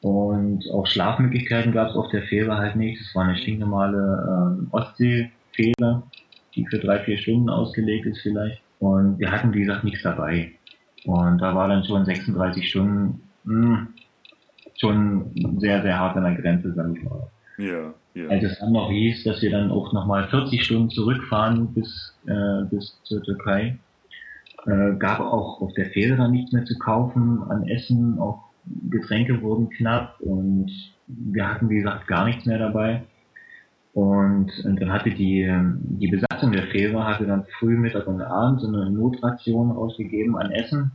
Und 0.00 0.70
auch 0.70 0.86
Schlafmöglichkeiten 0.86 1.72
gab 1.72 1.90
es 1.90 1.96
auf 1.96 2.08
der 2.10 2.22
Fähre 2.22 2.56
halt 2.56 2.76
nicht. 2.76 3.00
Es 3.00 3.14
war 3.14 3.24
eine 3.24 3.36
stinknormale 3.36 4.56
ähm, 4.58 4.68
Ostseefähre, 4.70 6.02
die 6.54 6.66
für 6.66 6.78
drei, 6.78 7.00
vier 7.00 7.18
Stunden 7.18 7.50
ausgelegt 7.50 8.06
ist 8.06 8.20
vielleicht. 8.20 8.62
Und 8.78 9.18
wir 9.18 9.32
hatten, 9.32 9.52
wie 9.52 9.60
gesagt, 9.60 9.82
nichts 9.82 10.02
dabei. 10.02 10.52
Und 11.04 11.38
da 11.38 11.54
war 11.54 11.68
dann 11.68 11.84
schon 11.84 12.04
36 12.04 12.68
Stunden 12.68 13.20
mh, 13.44 13.86
schon 14.76 15.58
sehr, 15.58 15.82
sehr 15.82 15.98
hart 15.98 16.16
an 16.16 16.24
der 16.24 16.34
Grenze, 16.34 16.72
sag 16.74 16.96
ich 16.96 17.02
mal. 17.02 17.28
Ja, 17.58 17.94
ja. 18.14 18.28
Als 18.28 18.44
es 18.44 18.58
dann 18.58 18.72
noch 18.72 18.90
hieß, 18.90 19.24
dass 19.24 19.42
wir 19.42 19.50
dann 19.50 19.70
auch 19.70 19.92
nochmal 19.92 20.28
40 20.28 20.64
Stunden 20.64 20.90
zurückfahren 20.90 21.74
bis, 21.74 22.14
äh, 22.26 22.64
bis 22.70 23.00
zur 23.04 23.22
Türkei, 23.22 23.78
äh, 24.66 24.94
gab 24.98 25.20
auch 25.20 25.60
auf 25.60 25.72
der 25.74 25.86
Fähre 25.86 26.16
dann 26.16 26.32
nichts 26.32 26.52
mehr 26.52 26.64
zu 26.64 26.78
kaufen 26.78 27.42
an 27.48 27.66
Essen, 27.68 28.18
auch 28.18 28.44
Getränke 28.90 29.40
wurden 29.42 29.70
knapp 29.70 30.20
und 30.20 30.70
wir 31.06 31.48
hatten, 31.48 31.70
wie 31.70 31.76
gesagt, 31.76 32.06
gar 32.06 32.26
nichts 32.26 32.44
mehr 32.44 32.58
dabei. 32.58 33.02
Und, 33.98 34.52
und 34.64 34.80
dann 34.80 34.92
hatte 34.92 35.10
die, 35.10 35.40
ähm, 35.40 35.80
die 35.82 36.06
Besatzung 36.06 36.52
der 36.52 36.68
Fähre 36.68 37.04
hatte 37.04 37.26
dann 37.26 37.44
früh, 37.58 37.76
Mittag 37.76 38.06
und 38.06 38.22
Abend 38.22 38.60
so 38.60 38.68
eine 38.68 38.88
Notration 38.90 39.72
ausgegeben 39.72 40.36
an 40.36 40.52
Essen. 40.52 40.92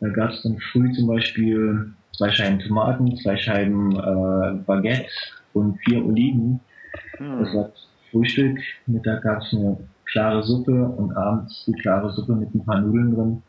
Da 0.00 0.10
gab 0.10 0.32
es 0.32 0.42
dann 0.42 0.58
früh 0.58 0.92
zum 0.92 1.06
Beispiel 1.06 1.90
zwei 2.14 2.30
Scheiben 2.30 2.58
Tomaten, 2.58 3.16
zwei 3.16 3.34
Scheiben 3.38 3.92
äh, 3.96 4.62
Baguette 4.66 5.06
und 5.54 5.78
vier 5.78 6.04
Oliven. 6.04 6.60
Das 7.12 7.20
Hm. 7.20 7.54
war 7.54 7.62
das 7.68 7.88
Frühstück. 8.10 8.58
Mittag 8.86 9.22
gab 9.22 9.40
es 9.40 9.54
eine 9.54 9.78
klare 10.04 10.42
Suppe 10.42 10.84
und 10.86 11.16
abends 11.16 11.64
die 11.66 11.80
klare 11.80 12.12
Suppe 12.12 12.34
mit 12.34 12.54
ein 12.54 12.62
paar 12.62 12.82
Nudeln 12.82 13.14
drin. 13.14 13.42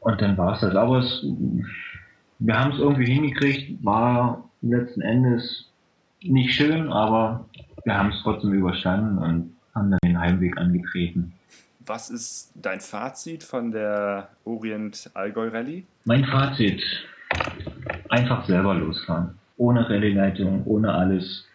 Und 0.00 0.20
dann 0.20 0.36
war 0.36 0.54
es 0.54 0.60
das. 0.60 0.74
Aber 0.74 0.98
es, 0.98 1.24
wir 2.40 2.58
haben 2.58 2.72
es 2.72 2.80
irgendwie 2.80 3.12
hingekriegt. 3.12 3.84
War 3.84 4.50
letzten 4.60 5.02
Endes 5.02 5.63
nicht 6.24 6.54
schön, 6.54 6.90
aber 6.90 7.46
wir 7.84 7.96
haben 7.96 8.10
es 8.10 8.20
trotzdem 8.22 8.52
überstanden 8.52 9.18
und 9.18 9.56
haben 9.74 9.90
dann 9.90 9.98
den 10.04 10.18
Heimweg 10.18 10.56
angetreten. 10.56 11.32
Was 11.86 12.08
ist 12.08 12.52
dein 12.54 12.80
Fazit 12.80 13.42
von 13.42 13.70
der 13.70 14.28
Orient-Allgäu-Rallye? 14.44 15.84
Mein 16.04 16.24
Fazit. 16.24 16.82
Einfach 18.08 18.46
selber 18.46 18.74
losfahren. 18.74 19.34
Ohne 19.56 19.88
Rallye-Leitung, 19.88 20.64
ohne 20.64 20.92
alles. 20.92 21.46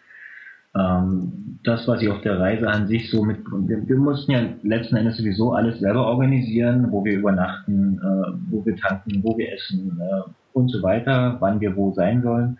Ähm, 0.76 1.58
das, 1.64 1.88
was 1.88 2.00
ich 2.00 2.08
auf 2.08 2.20
der 2.20 2.38
Reise 2.38 2.68
an 2.68 2.86
sich 2.86 3.10
so 3.10 3.24
mit, 3.24 3.38
wir, 3.44 3.88
wir 3.88 3.96
mussten 3.96 4.30
ja 4.30 4.42
letzten 4.62 4.96
Endes 4.96 5.16
sowieso 5.16 5.52
alles 5.52 5.80
selber 5.80 6.06
organisieren, 6.06 6.86
wo 6.90 7.04
wir 7.04 7.18
übernachten, 7.18 7.98
äh, 7.98 8.32
wo 8.50 8.64
wir 8.64 8.76
tanken, 8.76 9.20
wo 9.24 9.36
wir 9.36 9.52
essen 9.52 10.00
äh, 10.00 10.30
und 10.52 10.68
so 10.68 10.80
weiter, 10.82 11.38
wann 11.40 11.60
wir 11.60 11.74
wo 11.74 11.92
sein 11.92 12.22
sollen. 12.22 12.58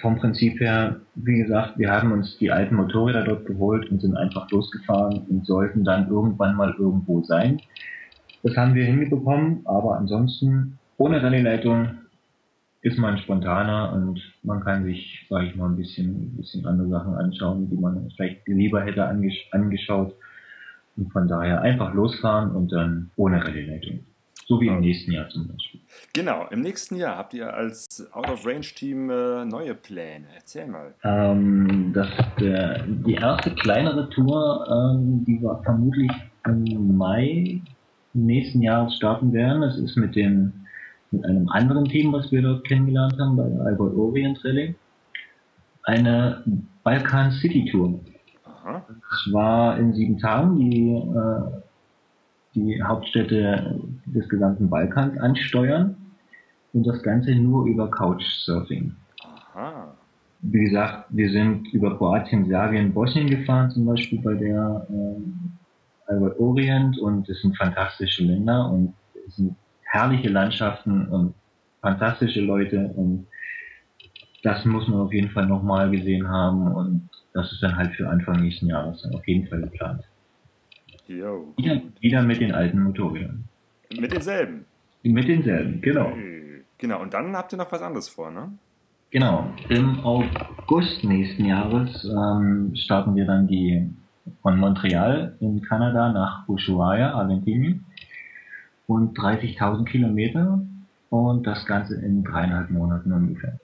Vom 0.00 0.16
Prinzip 0.16 0.60
her, 0.60 1.00
wie 1.14 1.38
gesagt, 1.38 1.78
wir 1.78 1.90
haben 1.90 2.12
uns 2.12 2.36
die 2.38 2.50
alten 2.50 2.76
Motorräder 2.76 3.24
dort 3.24 3.46
geholt 3.46 3.90
und 3.90 4.00
sind 4.00 4.16
einfach 4.16 4.50
losgefahren 4.50 5.26
und 5.28 5.46
sollten 5.46 5.84
dann 5.84 6.08
irgendwann 6.08 6.56
mal 6.56 6.74
irgendwo 6.78 7.22
sein. 7.22 7.60
Das 8.42 8.56
haben 8.56 8.74
wir 8.74 8.84
hinbekommen, 8.84 9.60
aber 9.64 9.96
ansonsten 9.96 10.78
ohne 10.96 11.22
Rallye-Leitung 11.22 11.98
ist 12.82 12.98
man 12.98 13.18
spontaner 13.18 13.92
und 13.92 14.20
man 14.42 14.60
kann 14.60 14.84
sich, 14.84 15.26
sage 15.28 15.46
ich 15.46 15.56
mal, 15.56 15.68
ein 15.68 15.76
bisschen, 15.76 16.08
ein 16.08 16.36
bisschen 16.36 16.66
andere 16.66 16.88
Sachen 16.88 17.14
anschauen, 17.14 17.68
die 17.68 17.76
man 17.76 18.10
vielleicht 18.16 18.46
lieber 18.48 18.82
hätte 18.82 19.04
angesch 19.04 19.48
angeschaut. 19.52 20.14
Und 20.96 21.12
von 21.12 21.28
daher 21.28 21.62
einfach 21.62 21.94
losfahren 21.94 22.50
und 22.52 22.72
dann 22.72 23.10
ohne 23.16 23.44
Rallye-Leitung. 23.44 24.00
So 24.50 24.60
wie 24.60 24.66
im 24.66 24.80
nächsten 24.80 25.12
Jahr 25.12 25.28
zum 25.28 25.46
Beispiel. 25.46 25.80
Genau, 26.12 26.44
im 26.50 26.60
nächsten 26.62 26.96
Jahr 26.96 27.16
habt 27.16 27.34
ihr 27.34 27.54
als 27.54 27.86
Out-of-Range-Team 28.10 29.08
äh, 29.08 29.44
neue 29.44 29.76
Pläne. 29.76 30.26
Erzähl 30.34 30.66
mal. 30.66 30.92
Ähm, 31.04 31.92
das, 31.94 32.08
der, 32.40 32.82
die 32.82 33.14
erste 33.14 33.54
kleinere 33.54 34.10
Tour, 34.10 34.66
ähm, 34.68 35.24
die 35.24 35.40
wir 35.40 35.60
vermutlich 35.62 36.10
im 36.46 36.96
Mai 36.96 37.62
nächsten 38.12 38.60
Jahres 38.60 38.96
starten 38.96 39.32
werden. 39.32 39.62
Das 39.62 39.78
ist 39.78 39.96
mit 39.96 40.16
dem 40.16 40.52
mit 41.12 41.24
einem 41.24 41.48
anderen 41.50 41.84
Team, 41.84 42.12
was 42.12 42.32
wir 42.32 42.42
dort 42.42 42.66
kennengelernt 42.66 43.16
haben 43.20 43.36
bei 43.36 43.64
Allgäu 43.64 43.92
Orient 43.96 44.44
Rallye, 44.44 44.74
eine 45.84 46.42
Balkan 46.82 47.30
City 47.30 47.68
Tour. 47.70 48.00
Aha. 48.44 48.84
Es 49.12 49.32
war 49.32 49.78
in 49.78 49.94
sieben 49.94 50.18
Tagen 50.18 50.58
die, 50.58 50.90
äh, 50.90 51.60
die 52.54 52.82
Hauptstädte 52.82 53.80
des 54.06 54.28
gesamten 54.28 54.68
Balkans 54.68 55.18
ansteuern 55.18 55.96
und 56.72 56.86
das 56.86 57.02
Ganze 57.02 57.34
nur 57.34 57.66
über 57.66 57.90
Couchsurfing. 57.90 58.94
Aha. 59.54 59.94
Wie 60.42 60.64
gesagt, 60.64 61.06
wir 61.10 61.30
sind 61.30 61.68
über 61.72 61.96
Kroatien, 61.96 62.48
Serbien, 62.48 62.94
Bosnien 62.94 63.28
gefahren, 63.28 63.70
zum 63.70 63.84
Beispiel 63.84 64.20
bei 64.22 64.34
der 64.34 64.86
ähm, 64.88 65.52
Albert 66.06 66.40
Orient 66.40 66.98
und 66.98 67.28
es 67.28 67.40
sind 67.42 67.56
fantastische 67.56 68.24
Länder 68.24 68.70
und 68.70 68.94
es 69.28 69.36
sind 69.36 69.54
herrliche 69.82 70.28
Landschaften 70.28 71.06
und 71.08 71.34
fantastische 71.82 72.40
Leute 72.40 72.88
und 72.96 73.26
das 74.42 74.64
muss 74.64 74.88
man 74.88 75.00
auf 75.00 75.12
jeden 75.12 75.30
Fall 75.30 75.46
nochmal 75.46 75.90
gesehen 75.90 76.26
haben 76.26 76.72
und 76.72 77.10
das 77.32 77.52
ist 77.52 77.62
dann 77.62 77.76
halt 77.76 77.94
für 77.94 78.08
Anfang 78.08 78.40
nächsten 78.40 78.66
Jahres 78.66 79.02
dann 79.02 79.14
auf 79.14 79.26
jeden 79.28 79.46
Fall 79.46 79.60
geplant. 79.60 80.02
Jo, 81.10 81.52
Wieder, 81.56 81.76
gut. 81.76 82.00
wieder 82.00 82.22
mit 82.22 82.40
den 82.40 82.52
alten 82.52 82.82
Motorrädern. 82.82 83.44
Mit 83.98 84.12
denselben. 84.12 84.64
Mit 85.02 85.26
denselben, 85.26 85.80
genau. 85.80 86.10
Äh, 86.10 86.40
Genau, 86.78 87.02
und 87.02 87.12
dann 87.12 87.36
habt 87.36 87.52
ihr 87.52 87.58
noch 87.58 87.70
was 87.72 87.82
anderes 87.82 88.08
vor, 88.08 88.30
ne? 88.30 88.52
Genau. 89.10 89.52
Im 89.68 90.00
August 90.00 91.04
nächsten 91.04 91.44
Jahres 91.44 92.04
ähm, 92.04 92.74
starten 92.74 93.14
wir 93.16 93.26
dann 93.26 93.46
die 93.48 93.90
von 94.40 94.58
Montreal 94.58 95.36
in 95.40 95.60
Kanada 95.60 96.10
nach 96.10 96.48
Ushuaia, 96.48 97.12
Argentinien. 97.12 97.84
Und 98.86 99.18
30.000 99.18 99.84
Kilometer 99.84 100.60
und 101.10 101.46
das 101.46 101.66
Ganze 101.66 101.96
in 101.96 102.24
dreieinhalb 102.24 102.70
Monaten 102.70 103.12
ungefähr. 103.12 103.58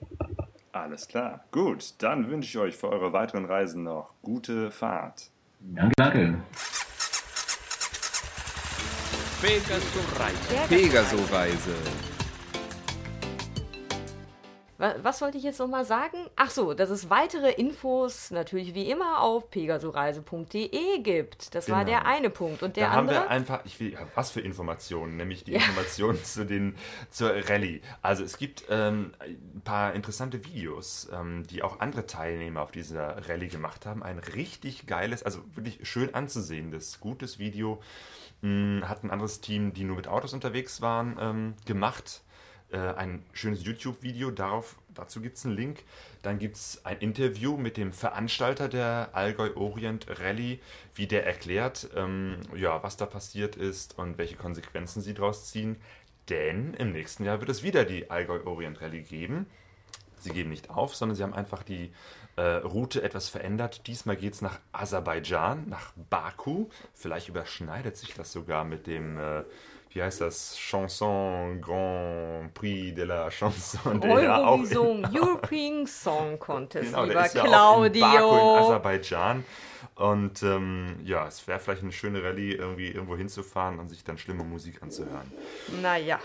Alles 0.71 1.07
klar. 1.07 1.43
Gut, 1.51 1.95
dann 2.03 2.29
wünsche 2.29 2.49
ich 2.49 2.57
euch 2.63 2.77
für 2.77 2.89
eure 2.89 3.13
weiteren 3.13 3.45
Reisen 3.45 3.83
noch 3.83 4.11
gute 4.21 4.69
Fahrt. 4.69 5.31
Danke, 5.59 5.93
danke. 5.97 6.35
Pegasus 9.41 10.17
Reise. 10.17 10.67
Pegaso-Reise. 10.67 12.16
Wa- 14.77 14.95
Was 15.01 15.21
wollte 15.21 15.37
ich 15.37 15.43
jetzt 15.43 15.59
nochmal 15.59 15.85
sagen? 15.85 16.17
Ach 16.35 16.49
so, 16.51 16.73
dass 16.73 16.89
es 16.89 17.09
weitere 17.09 17.51
Infos 17.51 18.31
natürlich 18.31 18.73
wie 18.75 18.89
immer 18.89 19.21
auf 19.21 19.49
pegasoreise.de 19.49 20.99
gibt. 21.01 21.55
Das 21.55 21.69
war 21.69 21.83
Genau. 21.85 21.97
der 21.99 22.05
eine 22.05 22.29
Punkt. 22.29 22.63
Und 22.63 22.77
der 22.77 22.87
da 22.87 22.91
haben 22.93 23.09
andere? 23.09 23.23
wir 23.25 23.29
einfach, 23.29 23.61
ich 23.65 23.79
will, 23.79 23.97
was 24.15 24.31
für 24.31 24.41
Informationen, 24.41 25.17
nämlich 25.17 25.43
die 25.43 25.53
Informationen 25.53 26.23
zu 26.23 26.45
den, 26.45 26.75
zur 27.09 27.31
Rallye. 27.49 27.81
Also 28.01 28.23
es 28.23 28.37
gibt 28.37 28.65
ähm, 28.69 29.13
ein 29.19 29.61
paar 29.63 29.93
interessante 29.93 30.45
Videos, 30.45 31.09
ähm, 31.13 31.45
die 31.47 31.63
auch 31.63 31.79
andere 31.79 32.05
Teilnehmer 32.05 32.61
auf 32.61 32.71
dieser 32.71 33.27
Rallye 33.29 33.47
gemacht 33.47 33.85
haben. 33.85 34.03
Ein 34.03 34.19
richtig 34.19 34.85
geiles, 34.87 35.23
also 35.23 35.39
wirklich 35.55 35.79
schön 35.87 36.13
anzusehendes, 36.13 36.99
gutes 36.99 37.39
Video. 37.39 37.81
Mh, 38.41 38.87
hat 38.87 39.03
ein 39.03 39.09
anderes 39.09 39.41
Team, 39.41 39.73
die 39.73 39.83
nur 39.83 39.95
mit 39.95 40.07
Autos 40.07 40.33
unterwegs 40.33 40.81
waren, 40.81 41.17
ähm, 41.19 41.53
gemacht. 41.65 42.21
Äh, 42.69 42.77
ein 42.77 43.23
schönes 43.31 43.63
YouTube-Video, 43.63 44.29
dazu 44.31 45.21
gibt 45.21 45.37
es 45.37 45.45
einen 45.45 45.55
Link. 45.55 45.83
Dann 46.21 46.37
gibt 46.37 46.57
es 46.57 46.85
ein 46.85 46.97
Interview 46.99 47.55
mit 47.55 47.77
dem 47.77 47.93
Veranstalter 47.93 48.67
der 48.67 49.09
Allgäu 49.13 49.51
Orient 49.55 50.07
Rallye, 50.19 50.59
wie 50.93 51.07
der 51.07 51.25
erklärt, 51.25 51.89
ähm, 51.95 52.41
ja, 52.55 52.83
was 52.83 52.97
da 52.97 53.05
passiert 53.05 53.55
ist 53.55 53.97
und 53.97 54.17
welche 54.17 54.35
Konsequenzen 54.35 55.01
sie 55.01 55.13
daraus 55.13 55.49
ziehen. 55.49 55.77
Denn 56.29 56.73
im 56.73 56.91
nächsten 56.91 57.23
Jahr 57.23 57.39
wird 57.39 57.49
es 57.49 57.63
wieder 57.63 57.85
die 57.85 58.09
Allgäu 58.09 58.43
Orient 58.45 58.81
Rallye 58.81 59.01
geben. 59.01 59.45
Sie 60.19 60.31
geben 60.31 60.49
nicht 60.49 60.69
auf, 60.69 60.95
sondern 60.95 61.15
sie 61.15 61.23
haben 61.23 61.33
einfach 61.33 61.63
die 61.63 61.91
äh, 62.35 62.41
Route 62.41 63.01
etwas 63.01 63.29
verändert. 63.29 63.87
Diesmal 63.87 64.17
geht 64.17 64.33
es 64.33 64.41
nach 64.41 64.59
Aserbaidschan, 64.73 65.69
nach 65.69 65.93
Baku. 66.09 66.67
Vielleicht 66.93 67.29
überschneidet 67.29 67.95
sich 67.95 68.13
das 68.13 68.31
sogar 68.31 68.63
mit 68.63 68.87
dem, 68.87 69.17
äh, 69.17 69.43
wie 69.91 70.01
heißt 70.03 70.21
das, 70.21 70.55
Chanson 70.57 71.61
Grand 71.61 72.53
Prix 72.53 72.95
de 72.95 73.05
la 73.05 73.29
Chanson. 73.29 73.99
der 74.01 74.21
ja 74.23 74.39
Eurovision, 74.39 75.07
European 75.13 75.87
Song 75.87 76.37
Contest, 76.39 76.91
Genau, 76.91 77.05
der 77.05 77.07
lieber 77.07 77.25
ist 77.25 77.35
ja 77.35 77.43
auch 77.43 77.83
in 77.83 77.91
Baku 77.93 78.05
in 78.05 78.19
Claudio. 78.19 78.57
Aserbaidschan. 78.57 79.45
Und 79.95 80.43
ähm, 80.43 80.95
ja, 81.03 81.27
es 81.27 81.47
wäre 81.47 81.59
vielleicht 81.59 81.81
eine 81.83 81.91
schöne 81.91 82.23
Rallye, 82.23 82.53
irgendwie 82.53 82.89
irgendwo 82.89 83.15
hinzufahren 83.17 83.79
und 83.79 83.87
sich 83.87 84.03
dann 84.03 84.17
schlimme 84.17 84.43
Musik 84.43 84.83
anzuhören. 84.83 85.31
naja. 85.81 86.19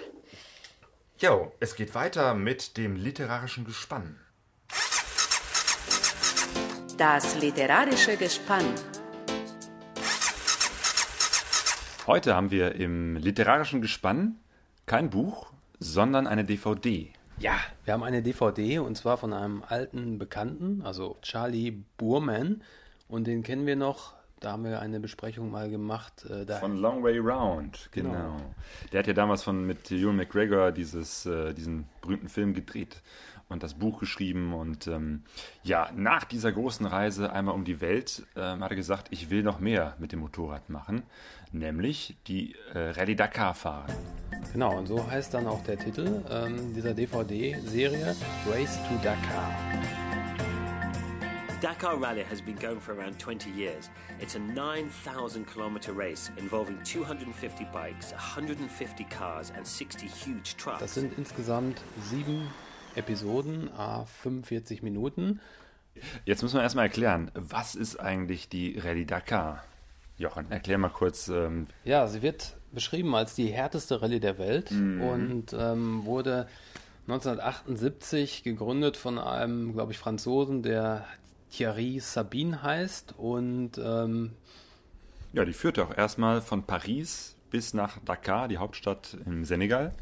Jo, 1.19 1.53
es 1.61 1.77
geht 1.77 1.95
weiter 1.95 2.35
mit 2.35 2.77
dem 2.77 2.97
literarischen 2.97 3.65
Gespann. 3.65 4.19
Das 6.99 7.37
literarische 7.41 8.17
Gespann. 8.17 8.65
Heute 12.09 12.35
haben 12.35 12.51
wir 12.51 12.75
im 12.75 13.15
literarischen 13.17 13.81
Gespann 13.81 14.37
kein 14.87 15.11
Buch, 15.11 15.53
sondern 15.79 16.27
eine 16.27 16.45
DVD. 16.45 17.13
Ja, 17.39 17.55
wir 17.85 17.95
haben 17.95 18.03
eine 18.03 18.23
DVD 18.23 18.81
und 18.81 18.97
zwar 18.97 19.19
von 19.19 19.33
einem 19.33 19.63
alten 19.69 20.19
Bekannten, 20.19 20.83
also 20.83 21.17
Charlie 21.23 21.85
Burman. 21.99 22.63
Und 23.07 23.29
den 23.29 23.45
kennen 23.45 23.67
wir 23.67 23.77
noch. 23.77 24.15
Da 24.41 24.53
haben 24.53 24.65
wir 24.65 24.81
eine 24.81 24.99
Besprechung 24.99 25.53
mal 25.53 25.71
gemacht. 25.71 26.27
Äh, 26.29 26.45
Von 26.59 26.77
Long 26.77 27.05
Way 27.05 27.19
Round, 27.19 27.89
genau. 27.93 28.11
Genau. 28.11 28.37
Der 28.91 28.99
hat 28.99 29.07
ja 29.07 29.13
damals 29.13 29.45
von 29.45 29.65
mit 29.65 29.89
Ewan 29.93 30.17
McGregor 30.17 30.73
dieses, 30.73 31.25
äh, 31.27 31.55
diesen 31.55 31.87
berühmten 32.01 32.27
Film 32.27 32.53
gedreht 32.53 33.01
und 33.53 33.63
das 33.63 33.75
Buch 33.75 34.01
geschrieben. 34.01 34.53
Und 34.53 34.87
ähm, 34.87 35.23
ja, 35.63 35.91
nach 35.95 36.25
dieser 36.25 36.53
großen 36.53 36.87
Reise 36.87 37.33
einmal 37.33 37.55
um 37.55 37.65
die 37.65 37.81
Welt 37.81 38.27
ähm, 38.37 38.63
hat 38.63 38.71
er 38.71 38.77
gesagt, 38.77 39.09
ich 39.11 39.31
will 39.31 39.43
noch 39.43 39.61
mehr 39.61 39.95
mit 39.99 40.13
dem 40.13 40.21
Motorrad 40.21 40.71
machen, 40.71 41.03
nämlich 41.53 42.17
die 42.27 42.57
äh, 42.75 42.91
Rallye 42.91 43.15
Dakar 43.15 43.55
fahren. 43.55 43.93
Genau, 44.53 44.77
und 44.77 44.87
so 44.87 45.11
heißt 45.11 45.33
dann 45.35 45.47
auch 45.47 45.63
der 45.65 45.79
Titel 45.79 46.23
ähm, 46.31 46.75
dieser 46.75 46.95
DVD-Serie 46.95 48.15
Race 48.51 48.79
to 48.89 48.95
Dakar. 49.03 49.55
The 51.49 51.69
Dakar 51.69 51.97
Rally 51.97 52.25
has 52.25 52.41
been 52.41 52.57
going 52.57 52.81
for 52.81 52.93
around 52.93 53.19
20 53.21 53.51
years. 53.51 53.89
It's 54.21 54.35
a 54.35 54.41
9,000 54.41 55.47
kilometer 55.47 55.93
race 55.93 56.31
involving 56.37 56.77
250 56.83 57.65
bikes, 57.73 58.13
150 58.13 59.05
cars, 59.05 59.53
and 59.57 59.65
60 59.65 60.09
huge 60.09 60.57
trucks. 60.57 60.81
Das 60.81 60.95
sind 60.95 61.17
insgesamt 61.17 61.81
sieben 62.11 62.49
Episoden, 62.97 63.71
a 63.77 64.05
45 64.05 64.83
Minuten. 64.83 65.41
Jetzt 66.25 66.43
müssen 66.43 66.57
wir 66.57 66.63
erstmal 66.63 66.87
erklären, 66.87 67.31
was 67.35 67.75
ist 67.75 67.97
eigentlich 68.01 68.49
die 68.49 68.79
Rallye 68.79 69.05
Dakar? 69.05 69.63
Jochen, 70.19 70.51
erklär 70.51 70.79
mal 70.79 70.89
kurz. 70.89 71.29
Ähm, 71.29 71.67
Ja, 71.85 72.07
sie 72.07 72.23
wird 72.23 72.57
beschrieben 72.73 73.15
als 73.15 73.35
die 73.35 73.49
härteste 73.49 74.01
Rallye 74.01 74.21
der 74.21 74.39
Welt 74.39 74.71
und 74.71 75.53
ähm, 75.53 76.05
wurde 76.05 76.47
1978 77.09 78.43
gegründet 78.43 78.97
von 78.97 79.19
einem, 79.19 79.73
glaube 79.73 79.93
ich, 79.93 79.99
Franzosen, 79.99 80.63
der 80.63 81.05
Thierry 81.51 81.99
Sabine 82.01 82.63
heißt 82.63 83.15
und 83.19 83.73
ähm, 83.79 84.33
ja, 85.35 85.45
die 85.45 85.53
führte 85.53 85.85
auch 85.85 85.97
erstmal 85.97 86.41
von 86.41 86.63
Paris 86.63 87.37
bis 87.51 87.75
nach 87.75 87.99
Dakar, 88.05 88.49
die 88.49 88.59
Hauptstadt 88.59 89.17
im 89.27 89.45
Senegal. 89.45 89.93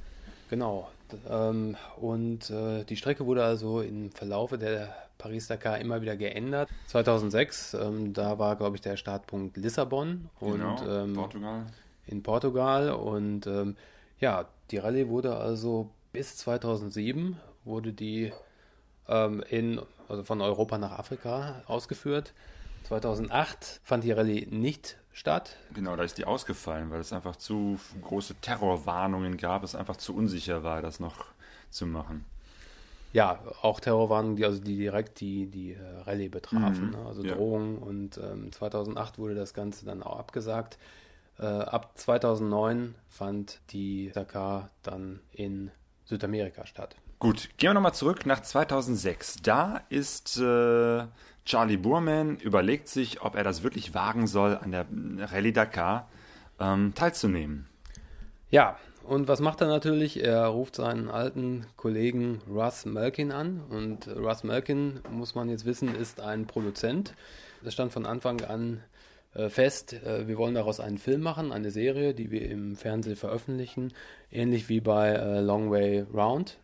Genau. 0.50 0.88
Ähm, 1.29 1.77
und 2.01 2.51
äh, 2.51 2.85
die 2.85 2.96
Strecke 2.96 3.27
wurde 3.27 3.44
also 3.44 3.81
im 3.81 4.11
Verlaufe 4.12 4.59
der 4.59 4.94
Paris-Dakar 5.18 5.79
immer 5.79 6.01
wieder 6.01 6.16
geändert. 6.16 6.68
2006, 6.88 7.75
ähm, 7.75 8.12
da 8.12 8.38
war, 8.38 8.57
glaube 8.57 8.77
ich, 8.77 8.83
der 8.83 8.96
Startpunkt 8.96 9.57
Lissabon 9.57 10.31
und 10.40 10.53
Genau, 10.53 10.88
ähm, 10.88 11.14
Portugal. 11.14 11.66
in 12.07 12.23
Portugal. 12.23 12.90
Und 12.90 13.46
ähm, 13.46 13.77
ja, 14.18 14.46
die 14.70 14.79
Rallye 14.79 15.09
wurde 15.09 15.37
also 15.37 15.90
bis 16.12 16.37
2007 16.38 17.37
wurde 17.64 17.92
die 17.92 18.33
ähm, 19.09 19.42
in, 19.49 19.81
also 20.09 20.23
von 20.25 20.40
Europa 20.40 20.79
nach 20.79 20.99
Afrika 20.99 21.62
ausgeführt. 21.66 22.33
2008 22.90 23.81
fand 23.85 24.03
die 24.03 24.11
Rallye 24.11 24.46
nicht 24.50 24.96
statt. 25.12 25.57
Genau, 25.72 25.94
da 25.94 26.03
ist 26.03 26.18
die 26.18 26.24
ausgefallen, 26.24 26.90
weil 26.90 26.98
es 27.00 27.12
einfach 27.12 27.37
zu 27.37 27.79
große 28.03 28.35
Terrorwarnungen 28.40 29.37
gab, 29.37 29.62
es 29.62 29.76
einfach 29.76 29.96
zu 29.96 30.12
unsicher 30.14 30.64
war, 30.64 30.83
das 30.83 30.98
noch 30.98 31.24
zu 31.70 31.87
machen. 31.87 32.24
ja, 33.12 33.40
auch 33.62 33.79
Terrorwarnungen, 33.79 34.37
die 34.37 34.44
also 34.44 34.61
die 34.61 34.76
direkt 34.76 35.20
die, 35.20 35.46
die 35.46 35.72
äh, 35.74 35.79
Rallye 36.05 36.29
betrafen, 36.29 36.87
Mhm, 36.87 36.90
ne? 36.90 37.07
also 37.07 37.22
ja. 37.24 37.35
Drohungen. 37.35 37.79
Und 37.79 38.18
ähm, 38.18 38.50
2008 38.50 39.18
wurde 39.18 39.37
das 39.37 39.55
Ganze 39.55 39.85
dann 39.87 40.03
auch 40.03 40.18
abgesagt. 40.18 40.76
Äh, 41.38 41.44
ab 41.46 41.92
2009 41.96 42.96
fand 43.09 43.61
die 43.70 44.11
Dakar 44.12 44.70
dann 44.83 45.20
in 45.33 45.70
Südamerika 46.11 46.66
statt. 46.66 46.96
Gut, 47.18 47.49
gehen 47.57 47.70
wir 47.70 47.75
nochmal 47.75 47.94
zurück 47.94 48.27
nach 48.27 48.40
2006. 48.40 49.37
Da 49.42 49.83
ist 49.88 50.37
äh, 50.38 51.05
Charlie 51.44 51.77
Boorman, 51.77 52.37
überlegt 52.37 52.88
sich, 52.88 53.23
ob 53.23 53.35
er 53.35 53.44
das 53.44 53.62
wirklich 53.62 53.94
wagen 53.94 54.27
soll, 54.27 54.57
an 54.57 54.73
der 54.73 54.87
Rallye 55.33 55.53
Dakar 55.53 56.09
ähm, 56.59 56.92
teilzunehmen. 56.94 57.66
Ja, 58.51 58.77
und 59.05 59.29
was 59.29 59.40
macht 59.40 59.61
er 59.61 59.68
natürlich? 59.68 60.23
Er 60.23 60.46
ruft 60.46 60.77
seinen 60.77 61.09
alten 61.09 61.66
Kollegen 61.77 62.42
Russ 62.49 62.85
Malkin 62.85 63.33
an. 63.33 63.62
Und 63.70 64.09
Russ 64.09 64.44
Malkin, 64.44 65.01
muss 65.11 65.35
man 65.35 65.49
jetzt 65.49 65.64
wissen, 65.64 65.94
ist 65.94 66.20
ein 66.20 66.46
Produzent. 66.46 67.14
Es 67.64 67.75
stand 67.75 67.92
von 67.92 68.07
Anfang 68.07 68.42
an 68.42 68.83
fest, 69.48 69.92
äh, 69.92 70.26
wir 70.26 70.36
wollen 70.38 70.54
daraus 70.54 70.80
einen 70.80 70.98
Film 70.98 71.20
machen, 71.20 71.52
eine 71.52 71.70
Serie, 71.70 72.14
die 72.14 72.30
wir 72.30 72.50
im 72.50 72.76
Fernsehen 72.76 73.16
veröffentlichen. 73.16 73.92
Ähnlich 74.32 74.68
wie 74.68 74.80
bei 74.80 75.10
äh, 75.10 75.40
Long 75.40 75.70
Way 75.70 76.06
Round. 76.12 76.58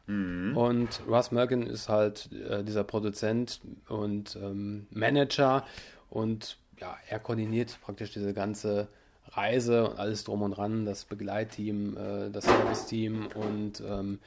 Und 0.57 1.01
Russ 1.09 1.31
Malkin 1.31 1.63
ist 1.63 1.89
halt 1.89 2.29
äh, 2.33 2.65
dieser 2.65 2.85
Produzent 2.85 3.61
und 3.89 4.37
ähm, 4.37 4.87
Manager. 4.91 5.65
Und 6.11 6.59
ja, 6.81 6.97
er 7.09 7.19
koordiniert 7.21 7.79
praktisch 7.83 8.13
diese 8.13 8.35
ganze 8.35 8.89
Reise 9.29 9.91
und 9.91 9.99
alles 9.99 10.25
drum 10.25 10.43
und 10.43 10.53
dran, 10.53 10.85
das 10.85 11.05
Begleitteam, 11.05 11.97
äh, 11.97 12.31
das 12.31 12.45
Serviceteam 12.45 13.29
und 13.35 13.83
ähm, 13.87 14.19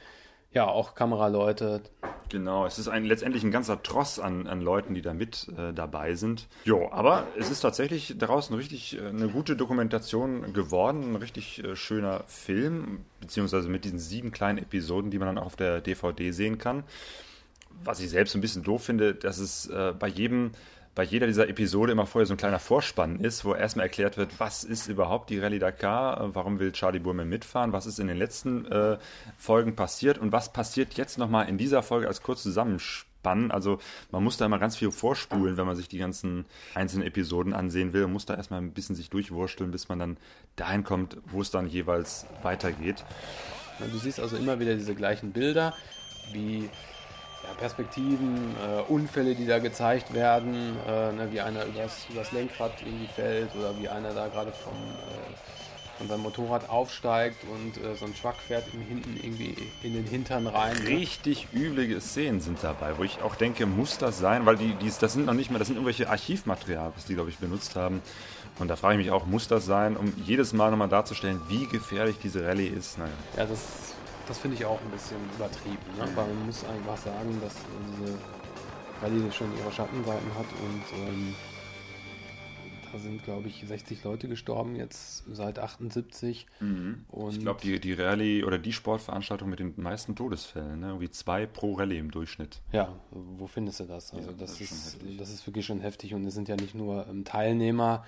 ja, 0.52 0.66
auch 0.66 0.94
Kameraleute. 0.94 1.82
Genau, 2.28 2.64
es 2.64 2.78
ist 2.78 2.86
ein, 2.86 3.04
letztendlich 3.04 3.42
ein 3.42 3.50
ganzer 3.50 3.82
Tross 3.82 4.20
an, 4.20 4.46
an 4.46 4.60
Leuten, 4.60 4.94
die 4.94 5.02
da 5.02 5.12
mit 5.12 5.48
äh, 5.58 5.72
dabei 5.72 6.14
sind. 6.14 6.46
Jo, 6.64 6.88
aber 6.92 7.26
es 7.36 7.50
ist 7.50 7.60
tatsächlich 7.60 8.14
daraus 8.18 8.50
ein 8.50 8.54
richtig 8.54 8.96
äh, 8.96 9.08
eine 9.08 9.28
gute 9.28 9.56
Dokumentation 9.56 10.52
geworden, 10.52 11.12
ein 11.12 11.16
richtig 11.16 11.62
äh, 11.64 11.74
schöner 11.74 12.22
Film, 12.28 13.04
beziehungsweise 13.20 13.68
mit 13.68 13.84
diesen 13.84 13.98
sieben 13.98 14.30
kleinen 14.30 14.58
Episoden, 14.58 15.10
die 15.10 15.18
man 15.18 15.26
dann 15.26 15.38
auch 15.38 15.46
auf 15.46 15.56
der 15.56 15.80
DVD 15.80 16.30
sehen 16.30 16.58
kann. 16.58 16.84
Was 17.82 18.00
ich 18.00 18.10
selbst 18.10 18.36
ein 18.36 18.40
bisschen 18.40 18.62
doof 18.62 18.84
finde, 18.84 19.14
dass 19.14 19.38
es 19.38 19.66
äh, 19.66 19.92
bei 19.98 20.06
jedem 20.06 20.52
bei 20.94 21.04
jeder 21.04 21.26
dieser 21.26 21.48
Episode 21.48 21.92
immer 21.92 22.06
vorher 22.06 22.26
so 22.26 22.34
ein 22.34 22.38
kleiner 22.38 22.58
Vorspann 22.58 23.20
ist, 23.20 23.44
wo 23.44 23.54
erstmal 23.54 23.86
erklärt 23.86 24.16
wird, 24.16 24.40
was 24.40 24.64
ist 24.64 24.88
überhaupt 24.88 25.30
die 25.30 25.38
Rallye 25.38 25.58
Dakar, 25.58 26.34
warum 26.34 26.58
will 26.58 26.72
Charlie 26.72 26.98
Burman 26.98 27.28
mitfahren, 27.28 27.72
was 27.72 27.86
ist 27.86 28.00
in 28.00 28.08
den 28.08 28.16
letzten 28.16 28.66
äh, 28.66 28.98
Folgen 29.38 29.76
passiert 29.76 30.18
und 30.18 30.32
was 30.32 30.52
passiert 30.52 30.94
jetzt 30.94 31.16
nochmal 31.16 31.48
in 31.48 31.58
dieser 31.58 31.82
Folge 31.82 32.08
als 32.08 32.22
kurz 32.22 32.42
Zusammenspann. 32.42 33.52
Also 33.52 33.78
man 34.10 34.24
muss 34.24 34.36
da 34.36 34.46
immer 34.46 34.58
ganz 34.58 34.76
viel 34.76 34.90
vorspulen, 34.90 35.56
wenn 35.56 35.66
man 35.66 35.76
sich 35.76 35.88
die 35.88 35.98
ganzen 35.98 36.44
einzelnen 36.74 37.06
Episoden 37.06 37.54
ansehen 37.54 37.92
will. 37.92 38.02
Man 38.02 38.12
muss 38.14 38.26
da 38.26 38.34
erstmal 38.34 38.60
ein 38.60 38.72
bisschen 38.72 38.96
sich 38.96 39.10
durchwursteln, 39.10 39.70
bis 39.70 39.88
man 39.88 40.00
dann 40.00 40.16
dahin 40.56 40.82
kommt, 40.82 41.16
wo 41.26 41.40
es 41.40 41.52
dann 41.52 41.68
jeweils 41.68 42.26
weitergeht. 42.42 43.04
Du 43.78 43.98
siehst 43.98 44.18
also 44.18 44.36
immer 44.36 44.58
wieder 44.58 44.74
diese 44.74 44.94
gleichen 44.94 45.32
Bilder, 45.32 45.72
wie 46.32 46.68
ja, 47.44 47.54
Perspektiven, 47.54 48.54
äh, 48.56 48.82
Unfälle, 48.90 49.34
die 49.34 49.46
da 49.46 49.58
gezeigt 49.58 50.12
werden, 50.12 50.76
äh, 50.86 51.12
ne, 51.12 51.28
wie 51.30 51.40
einer 51.40 51.64
übers, 51.64 52.06
übers 52.10 52.32
Lenkrad 52.32 52.72
irgendwie 52.84 53.08
fällt 53.08 53.54
oder 53.56 53.78
wie 53.78 53.88
einer 53.88 54.12
da 54.12 54.28
gerade 54.28 54.52
vom, 54.52 54.74
äh, 54.74 55.98
von 55.98 56.08
seinem 56.08 56.22
Motorrad 56.22 56.68
aufsteigt 56.70 57.44
und 57.44 57.76
äh, 57.76 57.94
so 57.94 58.06
ein 58.06 58.14
Schwack 58.14 58.36
fährt 58.36 58.72
ihm 58.72 58.80
hinten 58.80 59.16
irgendwie 59.22 59.54
in 59.82 59.92
den 59.92 60.06
Hintern 60.06 60.46
rein. 60.46 60.74
ne? 60.82 60.88
richtig 60.88 61.48
üble 61.52 62.00
Szenen 62.00 62.40
sind 62.40 62.58
dabei, 62.62 62.96
wo 62.96 63.04
ich 63.04 63.20
auch 63.22 63.34
denke, 63.34 63.66
muss 63.66 63.98
das 63.98 64.18
sein, 64.18 64.46
weil 64.46 64.56
die, 64.56 64.74
die, 64.74 64.90
das 64.98 65.12
sind 65.12 65.26
noch 65.26 65.34
nicht 65.34 65.50
mal, 65.50 65.58
das 65.58 65.68
sind 65.68 65.76
irgendwelche 65.76 66.08
Archivmaterial, 66.08 66.92
was 66.94 67.04
die, 67.04 67.14
glaube 67.14 67.30
ich, 67.30 67.38
benutzt 67.38 67.76
haben. 67.76 68.02
Und 68.58 68.68
da 68.68 68.76
frage 68.76 68.94
ich 68.94 69.06
mich 69.06 69.10
auch, 69.10 69.26
muss 69.26 69.48
das 69.48 69.64
sein, 69.64 69.96
um 69.96 70.12
jedes 70.24 70.52
Mal 70.52 70.70
nochmal 70.70 70.88
darzustellen, 70.88 71.40
wie 71.48 71.66
gefährlich 71.66 72.16
diese 72.22 72.46
Rallye 72.46 72.68
ist? 72.68 72.98
Naja. 72.98 73.12
Ja, 73.36 73.46
das, 73.46 73.94
das 74.30 74.38
finde 74.38 74.56
ich 74.56 74.64
auch 74.64 74.80
ein 74.80 74.90
bisschen 74.90 75.16
übertrieben. 75.36 75.78
Ne? 75.98 76.04
Aber 76.04 76.26
man 76.26 76.46
muss 76.46 76.64
einfach 76.64 76.96
sagen, 76.96 77.36
dass 77.42 77.54
diese 77.98 78.16
Rallye 79.02 79.32
schon 79.32 79.48
ihre 79.58 79.72
Schattenseiten 79.72 80.34
hat 80.36 80.46
und 80.62 80.98
ähm, 81.04 81.34
da 82.92 82.98
sind, 82.98 83.24
glaube 83.24 83.48
ich, 83.48 83.64
60 83.66 84.04
Leute 84.04 84.28
gestorben 84.28 84.76
jetzt 84.76 85.24
seit 85.32 85.58
78. 85.58 86.46
Und 87.10 87.32
Ich 87.32 87.40
glaube, 87.40 87.60
die, 87.60 87.80
die 87.80 87.92
Rallye 87.92 88.44
oder 88.44 88.58
die 88.58 88.72
Sportveranstaltung 88.72 89.48
mit 89.48 89.58
den 89.58 89.74
meisten 89.76 90.14
Todesfällen, 90.14 90.80
ne? 90.80 90.88
irgendwie 90.88 91.10
zwei 91.10 91.46
pro 91.46 91.74
Rallye 91.74 91.98
im 91.98 92.10
Durchschnitt. 92.12 92.60
ja, 92.72 92.92
wo 93.10 93.48
findest 93.48 93.80
du 93.80 93.84
das? 93.84 94.12
Also 94.12 94.30
Ja, 94.30 94.36
das, 94.36 94.58
das 94.58 94.60
ist 94.60 94.98
das 95.18 95.30
ist 95.30 95.46
wirklich 95.46 95.66
schon 95.66 95.80
heftig 95.80 96.14
und 96.14 96.24
es 96.24 96.34
sind 96.34 96.48
ja 96.48 96.56
nicht 96.56 96.74
nur 96.76 97.06
ähm, 97.08 97.24
Teilnehmer 97.24 98.04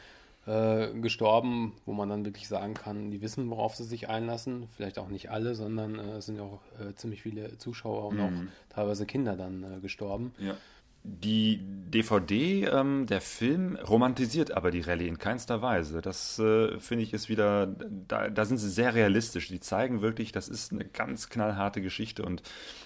äh, 0.47 0.89
gestorben, 1.01 1.73
wo 1.87 1.93
man 1.93 2.09
dann 2.09 2.25
wirklich 2.25 2.49
sagen 2.49 2.75
kann, 2.75 3.11
die 3.11 3.21
wissen, 3.21 3.49
worauf 3.51 3.77
sie 3.77 3.85
sich 3.85 4.09
einlassen. 4.09 4.67
Vielleicht 4.77 4.99
auch 4.99 5.09
nicht 5.09 5.31
alle, 5.31 5.55
sondern 5.55 5.99
äh, 5.99 6.17
es 6.17 6.27
sind 6.27 6.37
ja 6.37 6.43
auch 6.43 6.61
äh, 6.81 6.95
ziemlich 6.95 7.23
viele 7.23 7.59
Zuschauer 7.59 8.07
und 8.09 8.17
Mhm. 8.17 8.23
auch 8.23 8.33
teilweise 8.75 9.07
Kinder 9.07 9.37
dann 9.37 9.63
äh, 9.63 9.81
gestorben. 9.81 10.33
Ja. 10.39 10.55
Die 11.05 11.61
DVD, 11.93 12.65
ähm, 12.67 13.07
der 13.07 13.21
Film, 13.21 13.77
romantisiert 13.77 14.53
aber 14.53 14.71
die 14.71 14.81
Rallye 14.81 15.09
in 15.09 15.19
keinster 15.19 15.61
Weise. 15.61 16.01
Das 16.01 16.39
äh, 16.39 16.79
finde 16.79 17.03
ich 17.03 17.13
ist 17.13 17.29
wieder, 17.29 17.67
da, 17.67 18.31
da 18.31 18.45
sind 18.45 18.59
sie 18.59 18.71
sehr 18.71 18.95
realistisch. 18.95 19.49
Die 19.49 19.61
zeigen 19.61 20.01
wirklich, 20.01 20.33
das 20.33 20.49
ist 20.49 20.73
eine 20.73 20.85
ganz 20.85 21.29
knallharte 21.29 21.83
Geschichte. 21.83 22.23
Und 22.23 22.43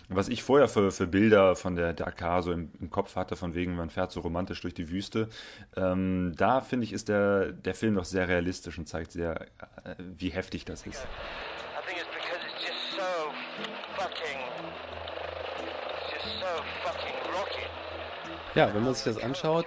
was 0.09 0.29
ich 0.29 0.43
vorher 0.43 0.67
für, 0.67 0.91
für 0.91 1.07
Bilder 1.07 1.57
von 1.57 1.77
der 1.77 1.93
Dakar 1.93 2.43
so 2.43 2.53
im, 2.53 2.71
im 2.81 2.91
Kopf 2.91 3.17
hatte, 3.17 3.37
von 3.37 3.55
wegen, 3.55 3.77
man 3.77 3.91
fährt 3.91 4.13
so 4.13 4.21
romantisch 4.21 4.63
durch 4.63 4.75
die 4.75 4.91
Wüste, 4.91 5.29
ähm, 5.77 6.33
da 6.37 6.61
finde 6.61 6.85
ich, 6.85 6.93
ist 6.93 7.09
der, 7.09 7.53
der 7.53 7.75
Film 7.75 7.95
noch 7.95 8.07
sehr 8.07 8.29
realistisch 8.29 8.79
und 8.79 8.89
zeigt 8.89 9.13
sehr, 9.13 9.43
äh, 9.85 9.95
wie 9.99 10.31
heftig 10.31 10.65
das 10.65 10.87
ist. 10.87 11.07
I 11.07 11.87
think 11.87 12.01
it's 12.01 12.09
because 12.11 12.41
it's 12.45 12.65
just 12.65 12.97
so 12.97 13.31
fucking. 13.95 14.41
It's 16.01 16.25
just 16.25 16.41
so 16.41 16.63
fucking 16.83 17.15
rocky. 17.33 17.67
Ja, 18.57 18.75
wenn 18.75 18.83
man 18.83 18.95
sich 18.95 19.05
das 19.05 19.23
anschaut, 19.23 19.67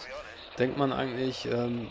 denkt 0.58 0.80
man 0.80 0.92
eigentlich, 0.92 1.46
ähm, 1.46 1.86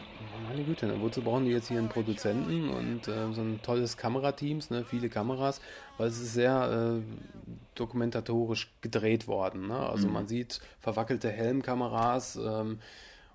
meine 0.48 0.64
Güte, 0.64 0.86
ne, 0.86 1.00
wozu 1.00 1.22
brauchen 1.22 1.44
die 1.44 1.52
jetzt 1.52 1.68
hier 1.68 1.78
einen 1.78 1.88
Produzenten 1.88 2.70
und 2.70 3.06
äh, 3.06 3.32
so 3.32 3.40
ein 3.40 3.60
tolles 3.62 3.96
Kamerateams, 3.96 4.70
ne, 4.70 4.84
viele 4.84 5.08
Kameras, 5.08 5.60
weil 5.96 6.08
es 6.08 6.20
ist 6.20 6.34
sehr 6.34 6.98
äh, 6.98 7.02
dokumentatorisch 7.76 8.72
gedreht 8.80 9.28
worden. 9.28 9.68
Ne? 9.68 9.78
Also 9.78 10.08
man 10.08 10.26
sieht 10.26 10.60
verwackelte 10.80 11.30
Helmkameras 11.30 12.34
ähm, 12.34 12.80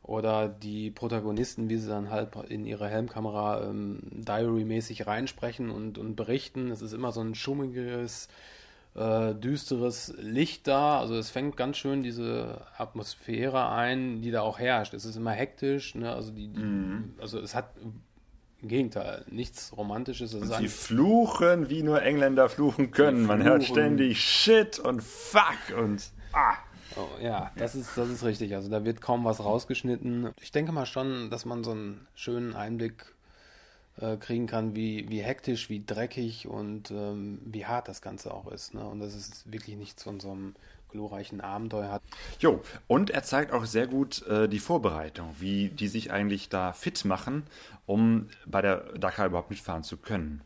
oder 0.02 0.50
die 0.50 0.92
Protagonisten, 0.92 1.70
wie 1.70 1.78
sie 1.78 1.88
dann 1.88 2.10
halt 2.10 2.36
in 2.50 2.66
ihre 2.66 2.90
Helmkamera 2.90 3.64
ähm, 3.64 4.02
Diary-mäßig 4.12 5.08
reinsprechen 5.08 5.70
und, 5.70 5.98
und 5.98 6.18
berichten. 6.18 6.70
Es 6.70 6.82
ist 6.82 6.92
immer 6.92 7.14
so 7.14 7.22
ein 7.22 7.34
schummiges 7.34 8.28
äh, 8.96 9.34
düsteres 9.34 10.14
Licht 10.18 10.68
da. 10.68 11.00
Also 11.00 11.16
es 11.16 11.30
fängt 11.30 11.58
ganz 11.58 11.78
schön 11.78 12.04
diese 12.04 12.62
Atmosphäre 12.78 13.70
ein, 13.70 14.22
die 14.22 14.32
da 14.32 14.42
auch 14.42 14.60
herrscht. 14.60 14.94
Es 14.94 15.06
ist 15.06 15.16
immer 15.16 15.32
hektisch, 15.32 15.96
ne? 15.96 16.14
Also 16.14 16.32
die, 16.32 16.50
die 16.50 17.22
also 17.22 17.40
es 17.40 17.56
hat 17.56 17.74
im 18.62 18.70
Gegenteil 18.70 19.26
nichts 19.30 19.76
Romantisches. 19.76 20.32
Sie 20.32 20.68
fluchen, 20.68 21.70
wie 21.70 21.84
nur 21.84 22.02
Engländer 22.02 22.50
fluchen 22.50 22.92
können. 22.92 23.26
Man 23.26 23.44
hört 23.44 23.64
ständig 23.64 24.22
Shit 24.22 24.80
und 24.80 25.04
Fuck 25.04 25.78
und 25.78 26.12
ah. 26.32 26.54
oh, 26.96 27.22
ja, 27.22 27.52
das 27.58 27.76
ist, 27.76 27.98
das 27.98 28.10
ist 28.10 28.24
richtig. 28.24 28.56
Also 28.56 28.70
da 28.70 28.86
wird 28.86 29.02
kaum 29.02 29.26
was 29.26 29.44
rausgeschnitten. 29.44 30.30
Ich 30.40 30.52
denke 30.52 30.72
mal 30.72 30.86
schon, 30.86 31.30
dass 31.30 31.46
man 31.46 31.64
so 31.64 31.72
einen 31.72 32.08
schönen 32.16 32.56
Einblick 32.56 33.13
äh, 34.00 34.18
kriegen 34.18 34.48
kann, 34.48 34.76
wie, 34.76 35.10
wie 35.10 35.22
hektisch, 35.22 35.70
wie 35.70 35.84
dreckig 35.86 36.48
und 36.48 36.92
ähm, 36.92 37.40
wie 37.46 37.66
hart 37.66 37.88
das 37.88 38.02
Ganze 38.02 38.34
auch 38.34 38.48
ist. 38.48 38.74
Ne? 38.74 38.84
Und 38.86 39.00
dass 39.00 39.14
es 39.14 39.52
wirklich 39.52 39.78
nichts 39.78 40.04
von 40.04 40.20
so 40.20 40.32
einem 40.32 40.56
glorreichen 40.90 41.42
Abenteuer 41.42 41.92
hat. 41.92 42.04
Jo, 42.40 42.62
und 42.88 43.10
er 43.10 43.24
zeigt 43.24 43.52
auch 43.52 43.66
sehr 43.66 43.88
gut 43.88 44.26
äh, 44.28 44.48
die 44.48 44.60
Vorbereitung, 44.60 45.36
wie 45.40 45.70
die 45.70 45.88
sich 45.88 46.12
eigentlich 46.12 46.50
da 46.50 46.72
fit 46.72 47.04
machen, 47.04 47.44
um 47.86 48.30
bei 48.46 48.62
der 48.62 48.78
Dakar 48.98 49.26
überhaupt 49.26 49.50
mitfahren 49.50 49.84
zu 49.84 49.98
können. 49.98 50.42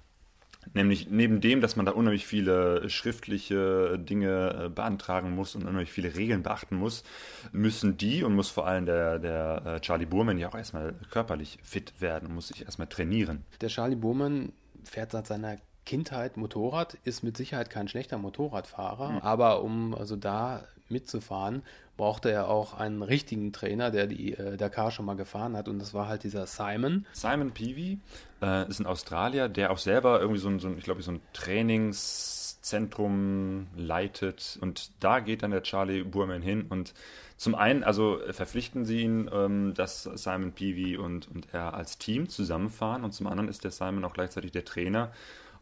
Nämlich 0.73 1.09
neben 1.09 1.41
dem, 1.41 1.61
dass 1.61 1.75
man 1.75 1.85
da 1.85 1.91
unheimlich 1.91 2.25
viele 2.25 2.89
schriftliche 2.89 3.97
Dinge 3.99 4.65
äh, 4.65 4.69
beantragen 4.69 5.31
muss 5.31 5.55
und 5.55 5.63
unheimlich 5.63 5.91
viele 5.91 6.15
Regeln 6.15 6.43
beachten 6.43 6.75
muss, 6.75 7.03
müssen 7.51 7.97
die 7.97 8.23
und 8.23 8.35
muss 8.35 8.49
vor 8.49 8.67
allem 8.67 8.85
der, 8.85 9.19
der 9.19 9.63
äh, 9.65 9.79
Charlie 9.81 10.05
Burman 10.05 10.37
ja 10.37 10.49
auch 10.49 10.55
erstmal 10.55 10.93
körperlich 11.11 11.59
fit 11.63 11.99
werden 11.99 12.29
und 12.29 12.35
muss 12.35 12.49
sich 12.49 12.65
erstmal 12.65 12.87
trainieren. 12.87 13.43
Der 13.61 13.69
Charlie 13.69 13.95
Burman 13.95 14.53
fährt 14.83 15.11
seit 15.11 15.27
seiner 15.27 15.57
Kindheit 15.85 16.35
Motorrad, 16.35 16.95
ist 17.05 17.23
mit 17.23 17.37
Sicherheit 17.37 17.69
kein 17.69 17.87
schlechter 17.87 18.17
Motorradfahrer, 18.17 19.23
aber 19.23 19.63
um 19.63 19.95
also 19.95 20.17
da 20.17 20.65
mitzufahren, 20.89 21.63
brauchte 21.97 22.29
er 22.29 22.47
auch 22.47 22.73
einen 22.73 23.01
richtigen 23.01 23.51
Trainer, 23.51 23.91
der 23.91 24.07
die 24.07 24.33
äh, 24.33 24.55
Dakar 24.57 24.91
schon 24.91 25.05
mal 25.05 25.15
gefahren 25.15 25.57
hat. 25.57 25.67
Und 25.67 25.79
das 25.79 25.93
war 25.93 26.07
halt 26.07 26.23
dieser 26.23 26.45
Simon. 26.45 27.05
Simon 27.11 27.51
Peavy 27.51 27.99
äh, 28.41 28.69
ist 28.69 28.79
ein 28.79 28.85
Australier, 28.85 29.49
der 29.49 29.71
auch 29.71 29.79
selber 29.79 30.21
irgendwie 30.21 30.39
so 30.39 30.47
ein, 30.49 30.59
so 30.59 30.67
ein 30.67 30.77
ich 30.77 30.83
glaube, 30.83 31.01
so 31.01 31.11
ein 31.11 31.21
Trainingszentrum 31.33 33.67
leitet. 33.75 34.59
Und 34.61 34.91
da 34.99 35.19
geht 35.19 35.41
dann 35.43 35.51
der 35.51 35.63
Charlie 35.63 36.03
Burman 36.03 36.41
hin. 36.41 36.67
Und 36.69 36.93
zum 37.35 37.55
einen, 37.55 37.83
also 37.83 38.21
verpflichten 38.29 38.85
sie 38.85 39.01
ihn, 39.01 39.29
ähm, 39.33 39.73
dass 39.73 40.03
Simon 40.03 40.53
Peavy 40.53 40.95
und, 40.97 41.29
und 41.29 41.53
er 41.53 41.73
als 41.73 41.97
Team 41.97 42.29
zusammenfahren. 42.29 43.03
Und 43.03 43.11
zum 43.13 43.27
anderen 43.27 43.49
ist 43.49 43.63
der 43.63 43.71
Simon 43.71 44.05
auch 44.05 44.13
gleichzeitig 44.13 44.51
der 44.51 44.65
Trainer. 44.65 45.11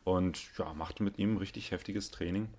Und 0.03 0.39
ja, 0.57 0.73
macht 0.73 0.99
mit 0.99 1.17
ihm 1.17 1.37
richtig 1.37 1.71
heftiges 1.71 2.11
Training, 2.11 2.49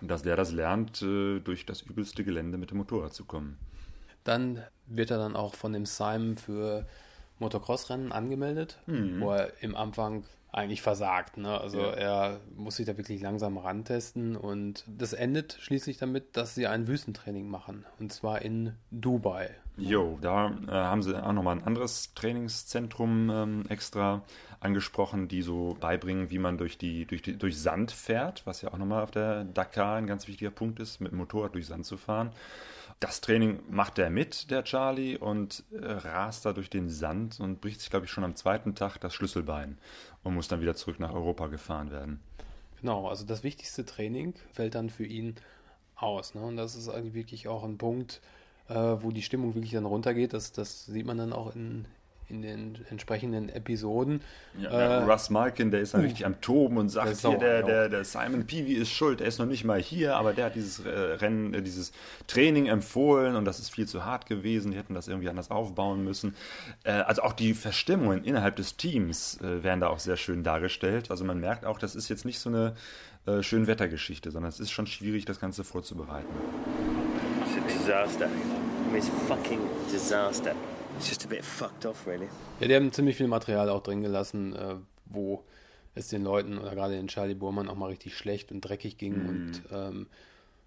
dass 0.00 0.22
der 0.22 0.36
das 0.36 0.52
lernt, 0.52 1.02
äh, 1.02 1.40
durch 1.40 1.66
das 1.66 1.82
übelste 1.82 2.24
Gelände 2.24 2.58
mit 2.58 2.70
dem 2.70 2.78
Motorrad 2.78 3.12
zu 3.14 3.24
kommen. 3.24 3.58
Dann 4.24 4.62
wird 4.86 5.10
er 5.10 5.18
dann 5.18 5.36
auch 5.36 5.54
von 5.54 5.72
dem 5.72 5.86
Simon 5.86 6.36
für 6.36 6.86
Motocross-Rennen 7.38 8.12
angemeldet, 8.12 8.78
Mhm. 8.86 9.20
wo 9.20 9.32
er 9.32 9.52
im 9.62 9.74
Anfang 9.74 10.24
eigentlich 10.52 10.82
versagt. 10.82 11.36
Ne? 11.36 11.60
Also 11.60 11.78
Ja. 11.80 11.90
er 11.92 12.40
muss 12.56 12.76
sich 12.76 12.86
da 12.86 12.96
wirklich 12.96 13.20
langsam 13.22 13.56
rantesten 13.58 14.36
und 14.36 14.84
das 14.88 15.12
endet 15.12 15.56
schließlich 15.60 15.98
damit, 15.98 16.36
dass 16.36 16.54
sie 16.54 16.66
ein 16.66 16.88
Wüstentraining 16.88 17.48
machen 17.48 17.84
und 17.98 18.12
zwar 18.12 18.42
in 18.42 18.74
Dubai. 18.90 19.50
Jo, 19.76 20.18
da 20.20 20.48
äh, 20.48 20.70
haben 20.70 21.02
sie 21.02 21.16
auch 21.22 21.32
nochmal 21.32 21.56
ein 21.56 21.64
anderes 21.64 22.12
Trainingszentrum 22.14 23.30
ähm, 23.30 23.64
extra 23.68 24.22
angesprochen, 24.58 25.26
die 25.28 25.40
so 25.40 25.76
beibringen, 25.80 26.30
wie 26.30 26.38
man 26.38 26.58
durch, 26.58 26.76
die, 26.76 27.06
durch, 27.06 27.22
die, 27.22 27.38
durch 27.38 27.58
Sand 27.58 27.92
fährt, 27.92 28.44
was 28.44 28.60
ja 28.60 28.72
auch 28.74 28.78
nochmal 28.78 29.02
auf 29.02 29.10
der 29.10 29.44
Dakar 29.44 29.96
ein 29.96 30.06
ganz 30.06 30.28
wichtiger 30.28 30.50
Punkt 30.50 30.80
ist, 30.80 31.00
mit 31.00 31.12
dem 31.12 31.18
Motorrad 31.18 31.54
durch 31.54 31.66
Sand 31.66 31.86
zu 31.86 31.96
fahren. 31.96 32.32
Das 33.00 33.22
Training 33.22 33.60
macht 33.70 33.98
er 33.98 34.10
mit, 34.10 34.50
der 34.50 34.62
Charlie, 34.62 35.16
und 35.16 35.64
äh, 35.72 35.86
rast 35.86 36.44
da 36.44 36.52
durch 36.52 36.68
den 36.68 36.90
Sand 36.90 37.40
und 37.40 37.62
bricht 37.62 37.80
sich, 37.80 37.88
glaube 37.88 38.04
ich, 38.04 38.12
schon 38.12 38.24
am 38.24 38.36
zweiten 38.36 38.74
Tag 38.74 38.98
das 38.98 39.14
Schlüsselbein 39.14 39.78
und 40.22 40.34
muss 40.34 40.48
dann 40.48 40.60
wieder 40.60 40.74
zurück 40.74 41.00
nach 41.00 41.14
Europa 41.14 41.46
gefahren 41.46 41.90
werden. 41.90 42.20
Genau, 42.80 43.08
also 43.08 43.24
das 43.24 43.42
wichtigste 43.42 43.86
Training 43.86 44.34
fällt 44.52 44.74
dann 44.74 44.90
für 44.90 45.06
ihn 45.06 45.36
aus. 45.96 46.34
Ne? 46.34 46.42
Und 46.42 46.56
das 46.56 46.76
ist 46.76 46.90
eigentlich 46.90 47.14
wirklich 47.14 47.48
auch 47.48 47.64
ein 47.64 47.78
Punkt, 47.78 48.20
äh, 48.68 48.74
wo 48.74 49.10
die 49.10 49.22
Stimmung 49.22 49.54
wirklich 49.54 49.72
dann 49.72 49.86
runtergeht. 49.86 50.34
Das, 50.34 50.52
das 50.52 50.84
sieht 50.84 51.06
man 51.06 51.16
dann 51.16 51.32
auch 51.32 51.54
in, 51.54 51.86
in 52.30 52.42
den 52.42 52.78
entsprechenden 52.90 53.48
Episoden. 53.48 54.20
Ja, 54.58 54.70
Äh, 54.70 55.04
Russ 55.04 55.30
Malkin, 55.30 55.70
der 55.70 55.80
ist 55.80 55.94
dann 55.94 56.02
richtig 56.02 56.24
am 56.24 56.40
Toben 56.40 56.78
und 56.78 56.88
sagt, 56.88 57.22
Der 57.22 57.30
hier, 57.30 57.38
der, 57.38 57.62
der, 57.62 57.88
der 57.88 58.04
Simon 58.04 58.46
Peavy 58.46 58.74
ist 58.74 58.90
schuld, 58.90 59.20
er 59.20 59.26
ist 59.26 59.38
noch 59.38 59.46
nicht 59.46 59.64
mal 59.64 59.80
hier, 59.80 60.16
aber 60.16 60.32
der 60.32 60.46
hat 60.46 60.54
dieses 60.54 60.84
äh, 60.84 60.88
Rennen, 60.88 61.52
äh, 61.54 61.62
dieses 61.62 61.92
Training 62.26 62.66
empfohlen 62.66 63.36
und 63.36 63.44
das 63.44 63.58
ist 63.58 63.70
viel 63.70 63.86
zu 63.86 64.04
hart 64.04 64.26
gewesen, 64.26 64.70
die 64.70 64.78
hätten 64.78 64.94
das 64.94 65.08
irgendwie 65.08 65.28
anders 65.28 65.50
aufbauen 65.50 66.04
müssen. 66.04 66.34
Äh, 66.84 66.92
also 66.92 67.22
auch 67.22 67.32
die 67.32 67.54
Verstimmungen 67.54 68.24
innerhalb 68.24 68.56
des 68.56 68.76
Teams 68.76 69.38
werden 69.40 69.80
da 69.80 69.88
auch 69.88 69.98
sehr 69.98 70.16
schön 70.16 70.44
dargestellt. 70.44 71.10
Also 71.10 71.24
man 71.24 71.40
merkt 71.40 71.64
auch, 71.64 71.78
das 71.78 71.94
ist 71.94 72.08
jetzt 72.08 72.24
nicht 72.24 72.38
so 72.38 72.48
eine 72.48 72.74
äh, 73.26 73.42
Schönwettergeschichte, 73.42 74.30
sondern 74.30 74.48
es 74.48 74.60
ist 74.60 74.70
schon 74.70 74.86
schwierig, 74.86 75.24
das 75.26 75.38
Ganze 75.40 75.62
vorzubereiten. 75.64 76.28
It's 77.44 77.56
a 77.56 77.78
disaster. 77.78 78.26
I 78.26 78.92
mean, 78.92 78.96
it's 78.96 79.08
a 79.08 79.26
fucking 79.26 79.60
disaster. 79.92 80.54
It's 80.98 81.08
just 81.08 81.24
a 81.24 81.28
bit 81.28 81.44
fucked 81.44 81.86
off, 81.86 82.06
really. 82.06 82.28
Ja, 82.60 82.68
die 82.68 82.74
haben 82.74 82.92
ziemlich 82.92 83.16
viel 83.16 83.28
Material 83.28 83.68
auch 83.70 83.82
drin 83.82 84.02
gelassen, 84.02 84.54
äh, 84.54 84.76
wo 85.06 85.44
es 85.94 86.08
den 86.08 86.22
Leuten 86.22 86.58
oder 86.58 86.74
gerade 86.74 86.94
den 86.94 87.08
Charlie 87.08 87.34
Burman 87.34 87.68
auch 87.68 87.74
mal 87.74 87.86
richtig 87.86 88.16
schlecht 88.16 88.52
und 88.52 88.60
dreckig 88.60 88.98
ging. 88.98 89.22
Mhm. 89.22 89.28
Und 89.28 89.62
ähm, 89.72 90.06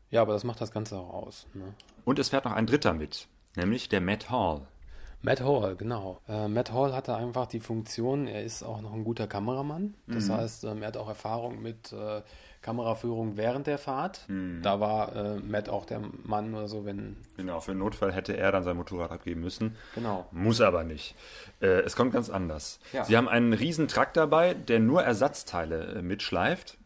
ja, 0.09 0.21
aber 0.21 0.33
das 0.33 0.43
macht 0.43 0.59
das 0.61 0.71
Ganze 0.71 0.97
auch 0.97 1.13
aus. 1.13 1.47
Ne? 1.53 1.73
Und 2.05 2.19
es 2.19 2.29
fährt 2.29 2.45
noch 2.45 2.51
ein 2.53 2.65
Dritter 2.67 2.93
mit, 2.93 3.27
nämlich 3.55 3.89
der 3.89 4.01
Matt 4.01 4.29
Hall. 4.29 4.61
Matt 5.21 5.41
Hall, 5.41 5.75
genau. 5.77 6.19
Äh, 6.27 6.47
Matt 6.49 6.73
Hall 6.73 6.93
hatte 6.93 7.15
einfach 7.15 7.45
die 7.45 7.61
Funktion, 7.61 8.27
er 8.27 8.43
ist 8.43 8.61
auch 8.63 8.81
noch 8.81 8.91
ein 8.93 9.05
guter 9.05 9.25
Kameramann. 9.27 9.93
Das 10.07 10.27
Mhm. 10.27 10.33
heißt, 10.33 10.63
ähm, 10.65 10.81
er 10.81 10.89
hat 10.89 10.97
auch 10.97 11.07
Erfahrung 11.07 11.61
mit 11.61 11.93
äh, 11.93 12.21
Kameraführung 12.63 13.37
während 13.37 13.67
der 13.67 13.77
Fahrt. 13.77 14.25
Mhm. 14.27 14.61
Da 14.63 14.79
war 14.79 15.15
äh, 15.15 15.39
Matt 15.39 15.69
auch 15.69 15.85
der 15.85 16.01
Mann 16.23 16.55
oder 16.55 16.67
so, 16.67 16.85
wenn. 16.85 17.17
Genau, 17.37 17.59
für 17.59 17.73
den 17.73 17.79
Notfall 17.79 18.11
hätte 18.11 18.35
er 18.35 18.51
dann 18.51 18.63
sein 18.63 18.77
Motorrad 18.77 19.11
abgeben 19.11 19.41
müssen. 19.41 19.75
Genau. 19.93 20.25
Muss 20.31 20.61
aber 20.61 20.83
nicht. 20.83 21.15
Äh, 21.61 21.81
es 21.81 21.95
kommt 21.95 22.13
ganz 22.13 22.29
anders. 22.29 22.79
Ja. 22.93 23.03
Sie 23.03 23.15
haben 23.15 23.27
einen 23.27 23.53
riesen 23.53 23.87
Truck 23.87 24.13
dabei, 24.13 24.53
der 24.53 24.79
nur 24.79 25.03
Ersatzteile 25.03 25.97
äh, 25.97 26.01
mitschleift. 26.01 26.77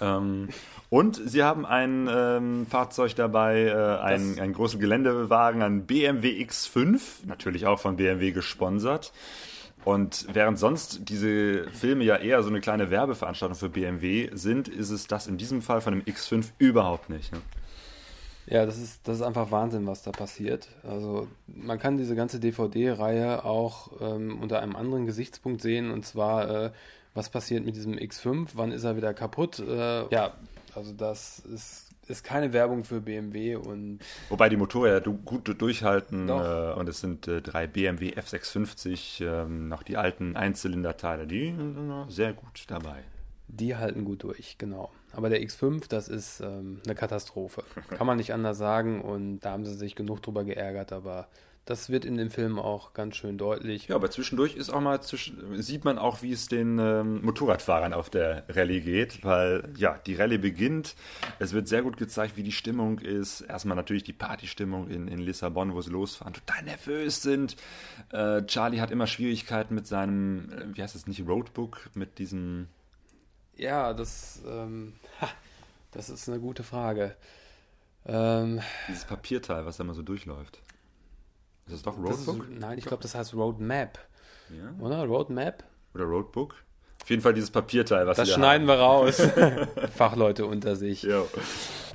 Ähm, 0.00 0.48
und 0.88 1.16
sie 1.16 1.42
haben 1.42 1.66
ein 1.66 2.08
ähm, 2.10 2.66
Fahrzeug 2.66 3.14
dabei, 3.14 3.66
äh, 3.66 3.98
ein, 4.00 4.38
einen 4.38 4.52
großen 4.54 4.80
Geländewagen, 4.80 5.62
ein 5.62 5.86
BMW 5.86 6.42
X5, 6.42 7.26
natürlich 7.26 7.66
auch 7.66 7.78
von 7.78 7.96
BMW 7.96 8.32
gesponsert. 8.32 9.12
Und 9.84 10.26
während 10.32 10.58
sonst 10.58 11.08
diese 11.08 11.68
Filme 11.70 12.04
ja 12.04 12.16
eher 12.16 12.42
so 12.42 12.50
eine 12.50 12.60
kleine 12.60 12.90
Werbeveranstaltung 12.90 13.56
für 13.56 13.70
BMW 13.70 14.28
sind, 14.32 14.68
ist 14.68 14.90
es 14.90 15.06
das 15.06 15.26
in 15.26 15.38
diesem 15.38 15.62
Fall 15.62 15.80
von 15.80 15.94
dem 15.94 16.02
X5 16.02 16.50
überhaupt 16.58 17.08
nicht. 17.08 17.32
Ne? 17.32 17.40
Ja, 18.46 18.66
das 18.66 18.78
ist, 18.78 19.06
das 19.06 19.16
ist 19.16 19.22
einfach 19.22 19.50
Wahnsinn, 19.50 19.86
was 19.86 20.02
da 20.02 20.10
passiert. 20.10 20.68
Also 20.82 21.28
man 21.46 21.78
kann 21.78 21.96
diese 21.96 22.16
ganze 22.16 22.40
DVD-Reihe 22.40 23.44
auch 23.44 23.90
ähm, 24.00 24.38
unter 24.42 24.60
einem 24.60 24.76
anderen 24.76 25.06
Gesichtspunkt 25.06 25.62
sehen, 25.62 25.90
und 25.90 26.04
zwar, 26.04 26.50
äh, 26.50 26.70
was 27.14 27.30
passiert 27.30 27.64
mit 27.64 27.76
diesem 27.76 27.94
X5, 27.94 28.48
wann 28.54 28.72
ist 28.72 28.84
er 28.84 28.96
wieder 28.96 29.14
kaputt. 29.14 29.60
Äh, 29.60 30.12
ja, 30.12 30.34
also 30.74 30.92
das 30.92 31.38
ist, 31.38 31.89
ist 32.10 32.24
keine 32.24 32.52
Werbung 32.52 32.84
für 32.84 33.00
BMW 33.00 33.56
und 33.56 34.00
Wobei 34.28 34.48
die 34.48 34.56
Motorräder 34.56 35.00
du- 35.00 35.16
gut 35.18 35.48
durchhalten 35.60 36.28
äh, 36.28 36.74
und 36.76 36.88
es 36.88 37.00
sind 37.00 37.26
äh, 37.28 37.40
drei 37.40 37.66
BMW 37.66 38.10
F650, 38.14 39.24
ähm, 39.24 39.68
noch 39.68 39.82
die 39.82 39.96
alten 39.96 40.36
Einzylinderteile, 40.36 41.26
die 41.26 41.46
sind 41.46 42.06
sehr 42.08 42.32
gut 42.32 42.64
dabei. 42.68 43.02
die 43.48 43.74
halten 43.76 44.04
gut 44.04 44.22
durch, 44.22 44.56
genau. 44.58 44.90
Aber 45.12 45.28
der 45.28 45.42
X5, 45.42 45.88
das 45.88 46.08
ist 46.08 46.40
ähm, 46.40 46.80
eine 46.84 46.94
Katastrophe. 46.94 47.64
Kann 47.96 48.06
man 48.06 48.16
nicht 48.16 48.32
anders 48.32 48.58
sagen 48.58 49.00
und 49.00 49.40
da 49.40 49.50
haben 49.52 49.64
sie 49.64 49.74
sich 49.74 49.96
genug 49.96 50.22
drüber 50.22 50.44
geärgert, 50.44 50.92
aber 50.92 51.26
das 51.66 51.90
wird 51.90 52.04
in 52.04 52.16
dem 52.16 52.30
Film 52.30 52.58
auch 52.58 52.94
ganz 52.94 53.16
schön 53.16 53.38
deutlich. 53.38 53.88
Ja, 53.88 53.94
aber 53.94 54.10
zwischendurch 54.10 54.56
ist 54.56 54.70
auch 54.70 54.80
mal 54.80 55.00
zwischen, 55.02 55.62
sieht 55.62 55.84
man 55.84 55.98
auch, 55.98 56.22
wie 56.22 56.32
es 56.32 56.48
den 56.48 56.78
ähm, 56.78 57.22
Motorradfahrern 57.22 57.92
auf 57.92 58.10
der 58.10 58.44
Rallye 58.48 58.80
geht, 58.80 59.24
weil 59.24 59.68
ja, 59.76 59.98
die 59.98 60.14
Rallye 60.16 60.38
beginnt. 60.38 60.96
Es 61.38 61.52
wird 61.52 61.68
sehr 61.68 61.82
gut 61.82 61.96
gezeigt, 61.96 62.36
wie 62.36 62.42
die 62.42 62.52
Stimmung 62.52 62.98
ist. 62.98 63.42
Erstmal 63.42 63.76
natürlich 63.76 64.02
die 64.02 64.12
Partystimmung 64.12 64.88
in, 64.88 65.06
in 65.06 65.18
Lissabon, 65.18 65.74
wo 65.74 65.80
sie 65.80 65.90
losfahren, 65.90 66.34
total 66.34 66.64
nervös 66.64 67.22
sind. 67.22 67.56
Äh, 68.10 68.42
Charlie 68.46 68.80
hat 68.80 68.90
immer 68.90 69.06
Schwierigkeiten 69.06 69.74
mit 69.74 69.86
seinem, 69.86 70.50
äh, 70.52 70.76
wie 70.76 70.82
heißt 70.82 70.96
es 70.96 71.06
nicht, 71.06 71.24
Roadbook, 71.26 71.90
mit 71.94 72.18
diesem 72.18 72.66
Ja, 73.56 73.92
das, 73.92 74.42
ähm, 74.44 74.94
ha, 75.20 75.28
das 75.92 76.10
ist 76.10 76.28
eine 76.28 76.40
gute 76.40 76.64
Frage. 76.64 77.14
Ähm, 78.06 78.60
Dieses 78.88 79.04
Papierteil, 79.04 79.66
was 79.66 79.76
da 79.76 79.84
mal 79.84 79.94
so 79.94 80.02
durchläuft. 80.02 80.60
Ist 81.72 81.86
das 81.86 81.94
doch 81.94 82.02
das 82.04 82.26
Roadbook? 82.26 82.48
ist, 82.50 82.58
nein, 82.58 82.78
ich 82.78 82.84
glaube, 82.84 83.02
das 83.02 83.14
heißt 83.14 83.34
Roadmap, 83.34 83.98
ja. 84.50 84.84
oder? 84.84 85.04
Roadmap? 85.04 85.62
Oder 85.94 86.04
Roadbook? 86.04 86.54
Auf 87.02 87.08
jeden 87.08 87.22
Fall 87.22 87.32
dieses 87.34 87.50
Papierteil, 87.50 88.06
was 88.06 88.16
Das 88.16 88.28
da 88.28 88.34
schneiden 88.34 88.68
haben. 88.68 88.78
wir 88.78 88.84
raus. 88.84 89.22
Fachleute 89.96 90.46
unter 90.46 90.76
sich. 90.76 91.02
Jo. 91.02 91.28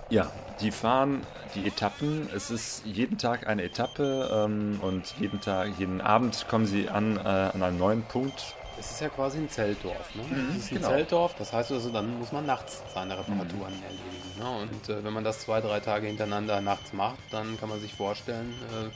Ja, 0.10 0.32
die 0.62 0.72
fahren 0.72 1.22
die 1.56 1.68
Etappen. 1.68 2.28
Es 2.36 2.52
ist 2.52 2.86
jeden 2.86 3.18
Tag 3.18 3.48
eine 3.48 3.64
Etappe 3.64 4.30
ähm, 4.32 4.80
und 4.82 5.16
jeden 5.20 5.42
Tag, 5.42 5.70
jeden 5.78 6.02
Abend 6.02 6.48
kommen 6.48 6.66
sie 6.66 6.90
an, 6.90 7.18
äh, 7.18 7.20
an 7.20 7.62
einem 7.64 7.78
neuen 7.78 8.04
Punkt. 8.04 8.56
Es 8.78 8.92
ist 8.92 9.02
ja 9.02 9.10
quasi 9.10 9.38
ein 9.38 9.50
Zeltdorf. 9.50 10.16
Ne? 10.16 10.24
es 10.52 10.66
ist 10.66 10.72
ein 10.72 10.78
genau. 10.78 10.90
Zeltdorf, 10.90 11.36
das 11.36 11.54
heißt 11.54 11.72
also, 11.72 11.90
dann 11.92 12.20
muss 12.20 12.32
man 12.32 12.46
nachts 12.46 12.84
seine 12.94 13.18
Reparaturen 13.18 13.74
erledigen. 13.84 14.40
Ne? 14.40 14.62
Und 14.62 14.90
äh, 14.90 15.04
wenn 15.04 15.14
man 15.14 15.24
das 15.24 15.40
zwei, 15.40 15.62
drei 15.62 15.80
Tage 15.80 16.08
hintereinander 16.08 16.60
nachts 16.62 16.92
macht, 16.92 17.20
dann 17.32 17.58
kann 17.60 17.70
man 17.70 17.80
sich 17.80 17.94
vorstellen, 17.94 18.54
äh, 18.74 18.90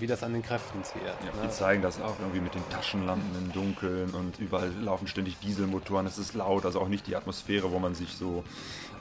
wie 0.00 0.06
das 0.06 0.22
an 0.22 0.32
den 0.32 0.42
Kräften 0.42 0.82
zehrt. 0.84 1.16
Die 1.22 1.44
ne? 1.44 1.50
zeigen 1.50 1.82
das 1.82 2.00
auch 2.00 2.18
irgendwie 2.18 2.40
mit 2.40 2.54
den 2.54 2.68
Taschenlampen 2.68 3.30
im 3.36 3.52
Dunkeln 3.52 4.10
und 4.10 4.38
überall 4.38 4.70
laufen 4.80 5.06
ständig 5.06 5.38
Dieselmotoren. 5.40 6.06
Es 6.06 6.18
ist 6.18 6.34
laut, 6.34 6.64
also 6.64 6.80
auch 6.80 6.88
nicht 6.88 7.06
die 7.06 7.16
Atmosphäre, 7.16 7.70
wo 7.70 7.78
man 7.78 7.94
sich 7.94 8.14
so 8.16 8.44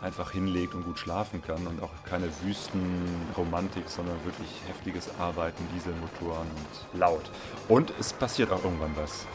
einfach 0.02 0.32
hinlegt 0.32 0.74
und 0.74 0.84
gut 0.84 1.00
schlafen 1.00 1.42
kann 1.42 1.66
und 1.66 1.82
auch 1.82 1.92
keine 2.06 2.28
Wüstenromantik, 2.44 3.88
sondern 3.88 4.24
wirklich 4.26 4.50
heftiges 4.68 5.10
Arbeiten, 5.20 5.64
Dieselmotoren 5.74 6.48
und 6.48 7.00
laut. 7.00 7.32
Und 7.68 7.94
es 8.00 8.14
passiert 8.14 8.52
auch 8.52 8.64
irgendwann 8.64 8.96
was. 8.96 9.26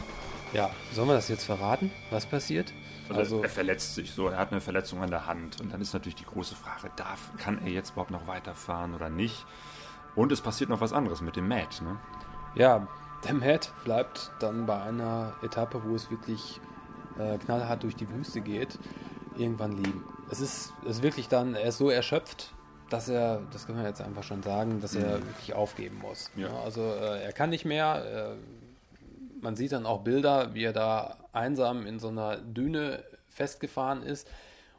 Ja, 0.53 0.71
sollen 0.93 1.09
wir 1.09 1.15
das 1.15 1.29
jetzt 1.29 1.45
verraten, 1.45 1.91
was 2.11 2.27
passiert? 2.27 2.73
Also, 3.11 3.43
er 3.43 3.49
verletzt 3.49 3.95
sich 3.95 4.13
so, 4.13 4.29
er 4.29 4.39
hat 4.39 4.53
eine 4.53 4.61
Verletzung 4.61 5.03
an 5.03 5.11
der 5.11 5.27
Hand. 5.27 5.61
Und 5.61 5.73
dann 5.73 5.81
ist 5.81 5.93
natürlich 5.95 6.17
die 6.17 6.25
große 6.25 6.55
Frage, 6.55 6.91
darf, 6.97 7.31
kann 7.39 7.59
er 7.65 7.71
jetzt 7.71 7.91
überhaupt 7.91 8.11
noch 8.11 8.27
weiterfahren 8.27 8.95
oder 8.95 9.09
nicht? 9.09 9.47
Und 10.19 10.33
es 10.33 10.41
passiert 10.41 10.69
noch 10.69 10.81
was 10.81 10.93
anderes 10.93 11.21
mit 11.21 11.37
dem 11.37 11.47
Matt. 11.47 11.81
Ne? 11.81 11.97
Ja, 12.57 12.89
der 13.25 13.35
Matt 13.35 13.73
bleibt 13.85 14.33
dann 14.41 14.67
bei 14.67 14.83
einer 14.83 15.35
Etappe, 15.43 15.81
wo 15.85 15.95
es 15.95 16.11
wirklich 16.11 16.61
äh, 17.21 17.39
knallhart 17.39 17.85
durch 17.85 17.95
die 17.95 18.11
Wüste 18.11 18.41
geht, 18.41 18.81
irgendwann 19.37 19.73
liegen. 19.73 20.03
Es 20.29 20.41
ist, 20.41 20.73
es 20.83 20.97
ist 20.97 21.03
wirklich 21.05 21.29
dann, 21.29 21.55
er 21.55 21.69
ist 21.69 21.79
so 21.79 21.89
erschöpft, 21.89 22.53
dass 22.91 23.09
er, 23.09 23.43
das 23.53 23.67
können 23.67 23.79
wir 23.79 23.87
jetzt 23.87 24.01
einfach 24.01 24.25
schon 24.25 24.43
sagen, 24.43 24.81
dass 24.81 24.97
er 24.97 25.25
wirklich 25.25 25.55
aufgeben 25.55 25.99
muss. 26.03 26.33
Ja. 26.35 26.49
Ja, 26.49 26.63
also 26.63 26.81
äh, 26.81 27.23
er 27.23 27.33
kann 27.33 27.51
nicht 27.51 27.65
mehr. 27.65 28.35
Äh, 28.35 29.41
man 29.41 29.55
sieht 29.55 29.71
dann 29.71 29.87
auch 29.87 30.01
Bilder, 30.01 30.53
wie 30.53 30.65
er 30.65 30.73
da 30.73 31.17
einsam 31.33 31.87
in 31.87 32.01
so 32.01 32.09
einer 32.09 32.39
Düne 32.39 33.05
festgefahren 33.29 34.03
ist. 34.03 34.29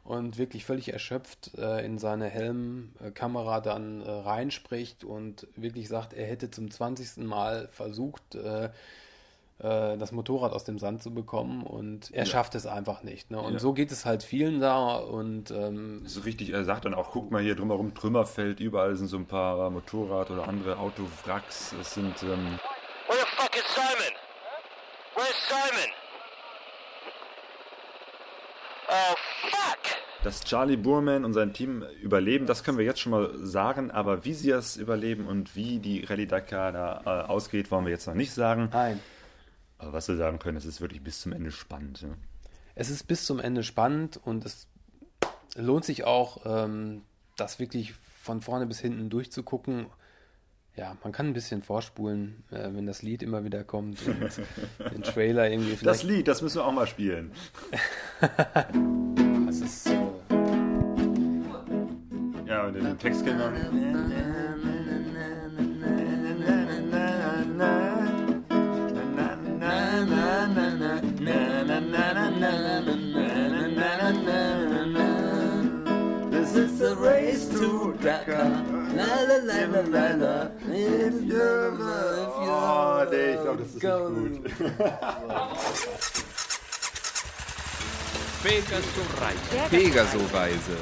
Und 0.04 0.38
wirklich 0.38 0.64
völlig 0.64 0.92
erschöpft 0.92 1.52
äh, 1.58 1.84
in 1.84 1.98
seine 1.98 2.26
Helmkamera 2.26 3.60
dann 3.60 4.00
äh, 4.02 4.10
reinspricht 4.10 5.04
und 5.04 5.46
wirklich 5.56 5.88
sagt, 5.88 6.12
er 6.14 6.26
hätte 6.26 6.50
zum 6.50 6.70
20. 6.70 7.18
Mal 7.18 7.68
versucht, 7.68 8.34
äh, 8.34 8.70
äh, 9.58 9.98
das 9.98 10.10
Motorrad 10.12 10.52
aus 10.52 10.64
dem 10.64 10.78
Sand 10.78 11.02
zu 11.02 11.12
bekommen 11.12 11.62
und 11.62 12.10
er 12.12 12.24
Ja. 12.24 12.30
schafft 12.30 12.54
es 12.54 12.66
einfach 12.66 13.02
nicht. 13.02 13.30
Ne? 13.30 13.38
Und 13.40 13.52
Ja. 13.54 13.58
so 13.58 13.72
geht 13.74 13.92
es 13.92 14.06
halt 14.06 14.22
vielen 14.22 14.58
da 14.60 14.96
und 14.96 15.50
ähm, 15.50 16.02
So 16.06 16.20
richtig, 16.22 16.50
er 16.50 16.64
sagt 16.64 16.86
dann 16.86 16.94
auch, 16.94 17.10
guck 17.10 17.30
mal 17.30 17.42
hier 17.42 17.54
drumherum, 17.54 17.94
Trümmerfeld, 17.94 18.58
überall 18.58 18.96
sind 18.96 19.08
so 19.08 19.18
ein 19.18 19.26
paar 19.26 19.68
Motorrad- 19.70 20.30
oder 20.30 20.48
andere 20.48 20.78
Autowracks. 20.78 21.74
Es 21.78 21.92
sind, 21.94 22.22
ähm, 22.22 22.58
Where 23.06 23.18
the 23.18 23.26
fuck 23.36 23.54
is 23.56 23.64
Simon? 23.74 24.14
Where's 25.14 25.48
Simon? 25.48 25.90
Oh, 28.88 28.92
fuck! 28.92 29.18
Dass 30.22 30.42
Charlie 30.44 30.76
Boorman 30.76 31.24
und 31.24 31.32
sein 31.32 31.52
Team 31.52 31.84
überleben, 32.02 32.46
das 32.46 32.62
können 32.64 32.78
wir 32.78 32.84
jetzt 32.84 33.00
schon 33.00 33.12
mal 33.12 33.30
sagen, 33.38 33.90
aber 33.90 34.24
wie 34.24 34.34
sie 34.34 34.50
es 34.50 34.76
überleben 34.76 35.26
und 35.26 35.56
wie 35.56 35.78
die 35.78 36.04
Rallye 36.04 36.26
Dakar 36.26 36.72
da 36.72 37.02
äh, 37.04 37.28
ausgeht, 37.28 37.70
wollen 37.70 37.84
wir 37.84 37.92
jetzt 37.92 38.06
noch 38.06 38.14
nicht 38.14 38.32
sagen. 38.32 38.68
nein. 38.72 39.00
Aber 39.78 39.94
was 39.94 40.08
wir 40.08 40.16
sagen 40.16 40.38
können, 40.38 40.58
es 40.58 40.66
ist 40.66 40.82
wirklich 40.82 41.02
bis 41.02 41.22
zum 41.22 41.32
Ende 41.32 41.50
spannend. 41.50 42.02
Ne? 42.02 42.14
Es 42.74 42.90
ist 42.90 43.04
bis 43.04 43.24
zum 43.24 43.40
Ende 43.40 43.62
spannend 43.62 44.20
und 44.22 44.44
es 44.44 44.68
lohnt 45.56 45.86
sich 45.86 46.04
auch, 46.04 46.42
ähm, 46.44 47.00
das 47.36 47.58
wirklich 47.58 47.94
von 48.22 48.42
vorne 48.42 48.66
bis 48.66 48.78
hinten 48.78 49.08
durchzugucken. 49.08 49.86
Ja, 50.76 50.98
man 51.02 51.12
kann 51.12 51.28
ein 51.28 51.32
bisschen 51.32 51.62
vorspulen, 51.62 52.44
äh, 52.50 52.68
wenn 52.74 52.84
das 52.86 53.00
Lied 53.00 53.22
immer 53.22 53.42
wieder 53.42 53.64
kommt 53.64 54.06
und 54.06 54.40
den 54.92 55.02
Trailer 55.02 55.50
irgendwie 55.50 55.70
Das 55.70 55.78
vielleicht. 55.78 56.02
Lied, 56.02 56.28
das 56.28 56.42
müssen 56.42 56.58
wir 56.58 56.66
auch 56.66 56.72
mal 56.72 56.86
spielen. 56.86 57.32
Das 59.46 59.60
ist, 59.60 59.86
äh, 59.88 59.99
Und 62.72 62.84
den 62.84 62.98
Text 63.00 63.24
kennen 63.24 63.40
wir. 63.52 64.70
This 76.30 76.56
is 76.56 76.80
a 76.80 76.94
race 76.96 77.48
to 77.48 77.92
Dakar. 78.00 78.48
La 78.96 79.22
la 79.28 79.36
la 79.44 79.60
la 79.72 79.80
la 79.94 80.06
la. 80.22 80.48
If 80.68 81.22
you're, 81.22 81.74
if 81.74 82.34
you're 82.42 82.50
Oh, 82.52 83.06
nee, 83.10 83.34
ich 83.34 83.40
glaube, 83.42 83.58
das 83.58 83.66
ist 83.68 83.74
nicht 83.74 83.82
going- 83.82 84.42
gut. 84.42 84.52
Pegasus 88.42 89.08
Reise. 89.20 89.68
Pegaso-Reise. 89.70 90.76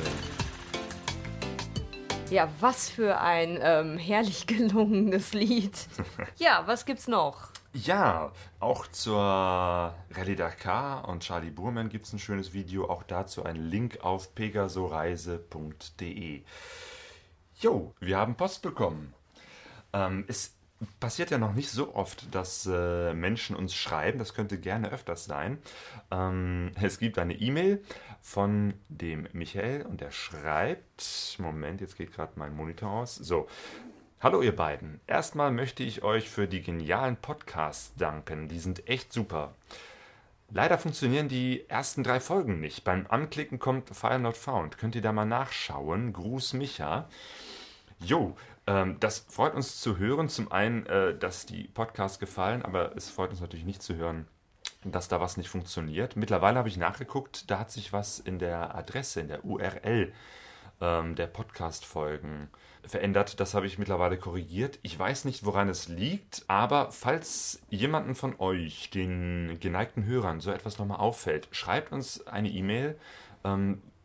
Ja, 2.30 2.48
was 2.60 2.90
für 2.90 3.18
ein 3.20 3.58
ähm, 3.62 3.96
herrlich 3.96 4.46
gelungenes 4.46 5.32
Lied. 5.32 5.88
Ja, 6.36 6.62
was 6.66 6.84
gibt's 6.84 7.08
noch? 7.08 7.48
Ja, 7.72 8.32
auch 8.60 8.86
zur 8.88 9.18
Rallye 9.18 10.36
Dakar 10.36 11.08
und 11.08 11.22
Charlie 11.22 11.50
Burman 11.50 11.88
gibt 11.88 12.04
es 12.06 12.12
ein 12.12 12.18
schönes 12.18 12.52
Video. 12.52 12.90
Auch 12.90 13.02
dazu 13.02 13.44
ein 13.44 13.56
Link 13.56 14.00
auf 14.02 14.34
pegasoreise.de. 14.34 16.42
Jo, 17.60 17.94
wir 17.98 18.18
haben 18.18 18.36
Post 18.36 18.60
bekommen. 18.60 19.14
Ähm, 19.94 20.26
es 20.28 20.57
passiert 21.00 21.30
ja 21.30 21.38
noch 21.38 21.54
nicht 21.54 21.70
so 21.70 21.94
oft, 21.94 22.34
dass 22.34 22.66
äh, 22.66 23.12
Menschen 23.14 23.56
uns 23.56 23.74
schreiben. 23.74 24.18
Das 24.18 24.34
könnte 24.34 24.58
gerne 24.58 24.90
öfters 24.90 25.24
sein. 25.24 25.58
Ähm, 26.10 26.72
es 26.80 26.98
gibt 26.98 27.18
eine 27.18 27.34
E-Mail 27.34 27.82
von 28.20 28.74
dem 28.88 29.28
Michael 29.32 29.82
und 29.82 30.00
der 30.00 30.10
schreibt: 30.10 31.36
Moment, 31.38 31.80
jetzt 31.80 31.96
geht 31.96 32.12
gerade 32.12 32.32
mein 32.36 32.54
Monitor 32.54 32.90
aus. 32.90 33.16
So. 33.16 33.48
Hallo 34.20 34.42
ihr 34.42 34.56
beiden. 34.56 35.00
Erstmal 35.06 35.52
möchte 35.52 35.84
ich 35.84 36.02
euch 36.02 36.28
für 36.28 36.48
die 36.48 36.60
genialen 36.60 37.16
Podcasts 37.16 37.94
danken. 37.94 38.48
Die 38.48 38.58
sind 38.58 38.88
echt 38.88 39.12
super. 39.12 39.54
Leider 40.50 40.76
funktionieren 40.76 41.28
die 41.28 41.68
ersten 41.68 42.02
drei 42.02 42.18
Folgen 42.18 42.58
nicht. 42.58 42.82
Beim 42.82 43.06
Anklicken 43.08 43.60
kommt 43.60 43.90
File 43.90 44.18
Not 44.18 44.36
Found. 44.36 44.76
Könnt 44.76 44.96
ihr 44.96 45.02
da 45.02 45.12
mal 45.12 45.24
nachschauen? 45.24 46.12
Gruß 46.12 46.54
Micha. 46.54 47.08
Jo, 48.00 48.34
das 49.00 49.24
freut 49.28 49.54
uns 49.54 49.81
zu 49.81 49.98
hören. 49.98 50.28
Zum 50.28 50.52
einen, 50.52 50.85
äh, 50.87 51.16
dass 51.16 51.46
die 51.46 51.64
Podcasts 51.64 52.18
gefallen, 52.18 52.62
aber 52.62 52.96
es 52.96 53.09
freut 53.09 53.31
uns 53.31 53.40
natürlich 53.40 53.64
nicht 53.64 53.83
zu 53.83 53.96
hören, 53.96 54.26
dass 54.85 55.09
da 55.09 55.20
was 55.20 55.37
nicht 55.37 55.48
funktioniert. 55.48 56.16
Mittlerweile 56.16 56.59
habe 56.59 56.68
ich 56.68 56.76
nachgeguckt, 56.76 57.50
da 57.50 57.61
hat 57.61 57.70
sich 57.70 57.92
was 57.92 58.18
in 58.18 58.38
der 58.38 58.74
Adresse, 58.74 59.20
in 59.20 59.28
der 59.28 59.44
URL 59.44 60.12
ähm, 60.81 61.14
der 61.14 61.26
Podcast-Folgen 61.28 62.50
verändert. 62.85 63.40
Das 63.40 63.54
habe 63.54 63.66
ich 63.66 63.78
mittlerweile 63.78 64.18
korrigiert. 64.18 64.78
Ich 64.83 64.98
weiß 64.98 65.24
nicht, 65.24 65.44
woran 65.44 65.68
es 65.68 65.88
liegt, 65.88 66.44
aber 66.48 66.90
falls 66.90 67.62
jemanden 67.70 68.14
von 68.14 68.38
euch, 68.38 68.90
den 68.90 69.59
geneigten 69.61 70.04
Hörern, 70.04 70.40
so 70.40 70.50
etwas 70.50 70.78
nochmal 70.78 70.98
auffällt, 70.98 71.48
schreibt 71.52 71.92
uns 71.92 72.26
eine 72.26 72.50
E-Mail. 72.50 72.98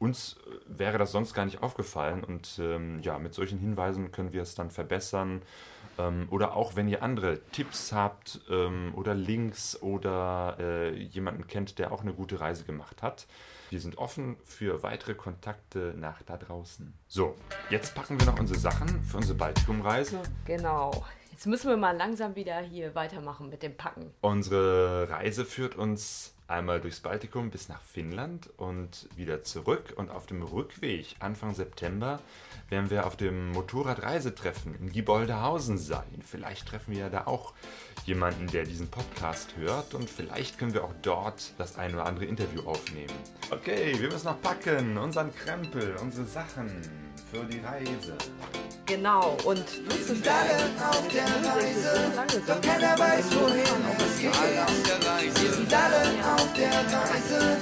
Uns 0.04 0.36
wäre 0.68 0.98
das 0.98 1.14
sonst 1.14 1.34
gar 1.34 1.46
nicht 1.46 1.64
aufgefallen 1.64 2.26
und 2.26 2.60
ähm, 2.60 3.00
ja, 3.04 3.18
mit 3.20 3.34
solchen 3.34 3.58
Hinweisen 3.58 4.12
können 4.12 4.34
wir 4.34 4.42
es 4.42 4.54
dann 4.54 4.70
verbessern. 4.70 5.42
Ähm, 5.98 6.28
oder 6.30 6.58
auch 6.58 6.76
wenn 6.76 6.90
ihr 6.90 7.02
andere 7.04 7.40
Tipps 7.54 7.94
habt 7.94 8.42
ähm, 8.50 8.92
oder 8.98 9.14
Links 9.14 9.82
oder 9.82 10.58
äh, 10.60 10.94
jemanden 10.98 11.48
kennt, 11.48 11.80
der 11.80 11.94
auch 11.94 12.02
eine 12.02 12.12
gute 12.12 12.42
Reise 12.42 12.66
gemacht 12.66 13.02
hat. 13.02 13.28
Wir 13.70 13.80
sind 13.80 13.98
offen 13.98 14.36
für 14.44 14.84
weitere 14.84 15.14
Kontakte 15.14 15.94
nach 15.98 16.22
da 16.24 16.36
draußen. 16.36 16.94
So, 17.08 17.38
jetzt 17.70 17.96
packen 17.96 18.20
wir 18.20 18.26
noch 18.26 18.38
unsere 18.38 18.60
Sachen 18.60 19.06
für 19.06 19.16
unsere 19.16 19.38
Baltikumreise. 19.38 20.22
Genau. 20.44 21.06
Jetzt 21.32 21.48
müssen 21.48 21.70
wir 21.70 21.78
mal 21.78 21.96
langsam 21.96 22.36
wieder 22.36 22.60
hier 22.60 22.94
weitermachen 22.94 23.48
mit 23.48 23.64
dem 23.64 23.78
Packen. 23.78 24.14
Unsere 24.20 25.08
Reise 25.10 25.46
führt 25.46 25.76
uns 25.76 26.33
einmal 26.48 26.82
durchs 26.82 27.00
Baltikum 27.00 27.50
bis 27.50 27.70
nach 27.70 27.82
Finnland 27.82 28.50
und 28.58 29.08
wieder 29.16 29.44
zurück. 29.44 29.94
Und 29.96 30.12
auf 30.12 30.26
dem 30.26 30.42
Rückweg 30.44 31.16
Anfang 31.20 31.54
September 31.54 32.20
werden 32.70 32.90
wir 32.90 33.06
auf 33.06 33.16
dem 33.16 33.52
Motorradreisetreffen 33.52 34.76
in 34.76 34.92
Gieboldehausen 34.92 35.78
sein. 35.78 36.22
Vielleicht 36.26 36.68
treffen 36.68 36.94
wir 36.94 37.02
ja 37.02 37.10
da 37.10 37.28
auch 37.28 37.54
jemanden, 38.06 38.48
der 38.48 38.66
diesen 38.66 38.90
Podcast 38.90 39.56
hört 39.58 39.94
und 39.94 40.10
vielleicht 40.10 40.58
können 40.58 40.74
wir 40.74 40.84
auch 40.84 40.94
dort 41.02 41.54
das 41.58 41.78
ein 41.78 41.94
oder 41.94 42.06
andere 42.06 42.26
Interview 42.26 42.62
aufnehmen. 42.64 43.14
Okay, 43.50 43.96
wir 44.00 44.10
müssen 44.10 44.28
noch 44.28 44.42
packen, 44.42 44.98
unseren 44.98 45.34
Krempel, 45.34 45.96
unsere 46.02 46.26
Sachen 46.26 47.03
für 47.34 47.46
die 47.46 47.60
Reise. 47.60 48.16
Genau. 48.86 49.38
Und 49.46 49.66
Wir 49.90 50.04
sind 50.06 50.28
alle 50.28 50.58
auf 50.90 51.08
der 51.08 51.26
Reise, 51.26 52.12
doch 52.48 52.62
keiner 52.62 52.98
weiß, 53.00 53.26
wohin 53.36 53.82
es 53.98 54.20
geht. 54.20 55.42
Wir 55.42 55.54
sind 55.54 55.74
alle 55.74 56.02
auf 56.36 56.54
der 56.54 56.72
Reise, 56.72 57.58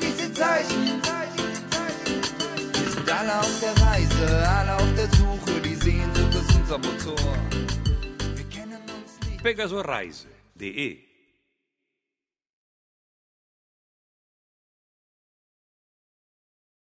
diese 0.00 0.32
Zeichen. 0.32 1.02
Wir 2.72 2.90
sind 2.92 3.10
alle 3.10 3.38
auf 3.40 3.60
der 3.60 3.86
Reise, 3.86 4.48
alle 4.48 4.76
auf 4.76 4.94
der 4.96 5.08
Suche, 5.16 5.60
die 5.60 5.74
Sehnsucht 5.74 6.34
ist 6.34 6.54
unser 6.54 6.78
Motor. 6.78 7.36
Wir 8.34 8.44
kennen 8.44 8.80
uns 8.96 9.28
nicht. 9.28 9.42
Pegasus 9.42 9.84
Reise. 9.84 10.28
De 10.54 11.05